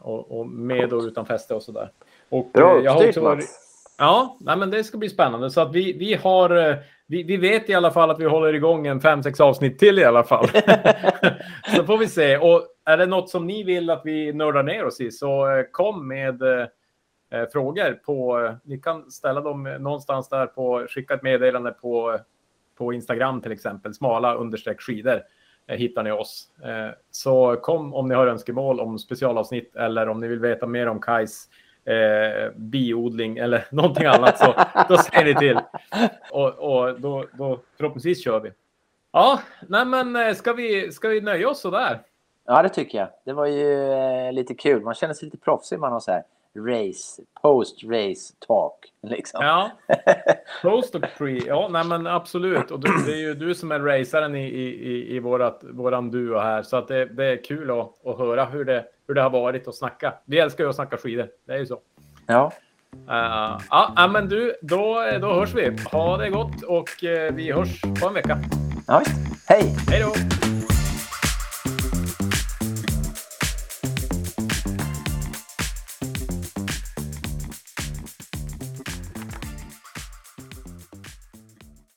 och, 0.00 0.38
och, 0.38 0.46
med 0.46 0.92
och 0.92 1.02
utan 1.02 1.26
fäste 1.26 1.54
och 1.54 1.62
sådär. 1.62 1.90
Och, 2.28 2.50
Bra 2.54 2.78
eh, 2.78 2.84
jag 2.84 2.92
har 2.92 3.08
också 3.08 3.20
varit, 3.20 3.44
Ja, 3.98 4.36
nej, 4.40 4.56
men 4.56 4.70
det 4.70 4.84
ska 4.84 4.98
bli 4.98 5.08
spännande 5.08 5.50
så 5.50 5.60
att 5.60 5.74
vi, 5.74 5.92
vi 5.92 6.14
har 6.14 6.70
eh, 6.70 6.76
vi, 7.06 7.22
vi 7.22 7.36
vet 7.36 7.70
i 7.70 7.74
alla 7.74 7.90
fall 7.90 8.10
att 8.10 8.20
vi 8.20 8.24
håller 8.24 8.54
igång 8.54 8.86
en 8.86 9.00
fem, 9.00 9.22
sex 9.22 9.40
avsnitt 9.40 9.78
till 9.78 9.98
i 9.98 10.04
alla 10.04 10.24
fall. 10.24 10.48
så 11.76 11.84
får 11.84 11.98
vi 11.98 12.08
se. 12.08 12.36
Och 12.36 12.62
är 12.84 12.96
det 12.96 13.06
något 13.06 13.30
som 13.30 13.46
ni 13.46 13.64
vill 13.64 13.90
att 13.90 14.02
vi 14.04 14.32
nördar 14.32 14.62
ner 14.62 14.84
oss 14.84 15.00
i 15.00 15.10
så 15.10 15.50
eh, 15.50 15.64
kom 15.70 16.08
med 16.08 16.42
eh, 16.42 16.66
eh 17.32 17.48
frågor 17.52 17.92
på. 17.92 18.40
Eh, 18.40 18.54
ni 18.64 18.78
kan 18.78 19.10
ställa 19.10 19.40
dem 19.40 19.62
någonstans 19.62 20.28
där 20.28 20.46
på 20.46 20.86
skicka 20.88 21.14
ett 21.14 21.22
meddelande 21.22 21.70
på 21.70 22.18
på 22.78 22.92
Instagram 22.92 23.40
till 23.40 23.52
exempel, 23.52 23.94
smala 23.94 24.34
understreck 24.34 24.80
skidor 24.80 25.22
eh, 25.66 25.76
hittar 25.76 26.02
ni 26.02 26.10
oss. 26.10 26.48
Eh, 26.64 26.90
så 27.10 27.56
kom 27.56 27.94
om 27.94 28.08
ni 28.08 28.14
har 28.14 28.26
önskemål 28.26 28.80
om 28.80 28.98
specialavsnitt 28.98 29.76
eller 29.76 30.08
om 30.08 30.20
ni 30.20 30.28
vill 30.28 30.40
veta 30.40 30.66
mer 30.66 30.86
om 30.86 31.00
Kajs 31.00 31.48
eh, 31.84 32.52
biodling 32.56 33.38
eller 33.38 33.64
någonting 33.70 34.06
annat 34.06 34.38
så 34.38 34.54
då 34.88 34.96
säger 34.96 35.24
ni 35.24 35.34
till. 35.34 35.60
Och, 36.30 36.54
och 36.54 37.00
då, 37.00 37.24
då 37.32 37.60
förhoppningsvis 37.76 38.24
kör 38.24 38.40
vi. 38.40 38.52
Ja, 39.12 39.40
nej 39.68 39.84
men 39.84 40.34
ska 40.34 40.52
vi, 40.52 40.92
ska 40.92 41.08
vi 41.08 41.20
nöja 41.20 41.48
oss 41.48 41.60
så 41.60 41.70
där? 41.70 42.00
Ja, 42.46 42.62
det 42.62 42.68
tycker 42.68 42.98
jag. 42.98 43.08
Det 43.24 43.32
var 43.32 43.46
ju 43.46 43.92
eh, 43.92 44.32
lite 44.32 44.54
kul. 44.54 44.82
Man 44.82 44.94
känner 44.94 45.14
sig 45.14 45.24
lite 45.24 45.38
proffsig 45.38 45.78
man 45.78 45.92
har 45.92 46.00
så 46.00 46.10
här 46.10 46.22
race, 46.56 47.22
post-race 47.42 48.34
talk. 48.46 48.92
Liksom. 49.02 49.44
Ja, 49.44 49.70
post 50.62 50.94
och 50.94 51.04
pre. 51.18 51.38
Ja, 51.46 51.68
nej 51.70 51.84
men 51.84 52.06
absolut. 52.06 52.70
Och 52.70 52.80
du, 52.80 52.90
det 53.06 53.12
är 53.12 53.20
ju 53.20 53.34
du 53.34 53.54
som 53.54 53.72
är 53.72 53.80
racaren 53.80 54.34
i, 54.34 54.44
i, 54.44 55.16
i 55.16 55.18
vårat, 55.18 55.60
våran 55.62 56.10
duo 56.10 56.38
här. 56.38 56.62
Så 56.62 56.76
att 56.76 56.88
det, 56.88 57.04
det 57.04 57.24
är 57.24 57.44
kul 57.44 57.70
att, 57.70 58.06
att 58.06 58.18
höra 58.18 58.44
hur 58.44 58.64
det, 58.64 58.84
hur 59.06 59.14
det 59.14 59.22
har 59.22 59.30
varit 59.30 59.68
att 59.68 59.74
snacka. 59.74 60.14
Vi 60.24 60.38
älskar 60.38 60.64
ju 60.64 60.70
att 60.70 60.76
snacka 60.76 60.96
skidor. 60.96 61.28
Det 61.46 61.52
är 61.52 61.58
ju 61.58 61.66
så. 61.66 61.78
Ja. 62.26 62.52
Uh, 63.08 63.60
ja, 63.70 64.08
men 64.12 64.28
du, 64.28 64.54
då, 64.62 65.04
då 65.20 65.32
hörs 65.32 65.54
vi. 65.54 65.76
Ha 65.92 66.16
det 66.16 66.30
gott 66.30 66.62
och 66.62 66.88
uh, 67.02 67.34
vi 67.34 67.52
hörs 67.52 67.80
på 68.00 68.08
en 68.08 68.14
vecka. 68.14 68.38
Ja, 68.86 69.02
hej! 69.48 69.76
Hej 69.88 70.00
då! 70.00 70.33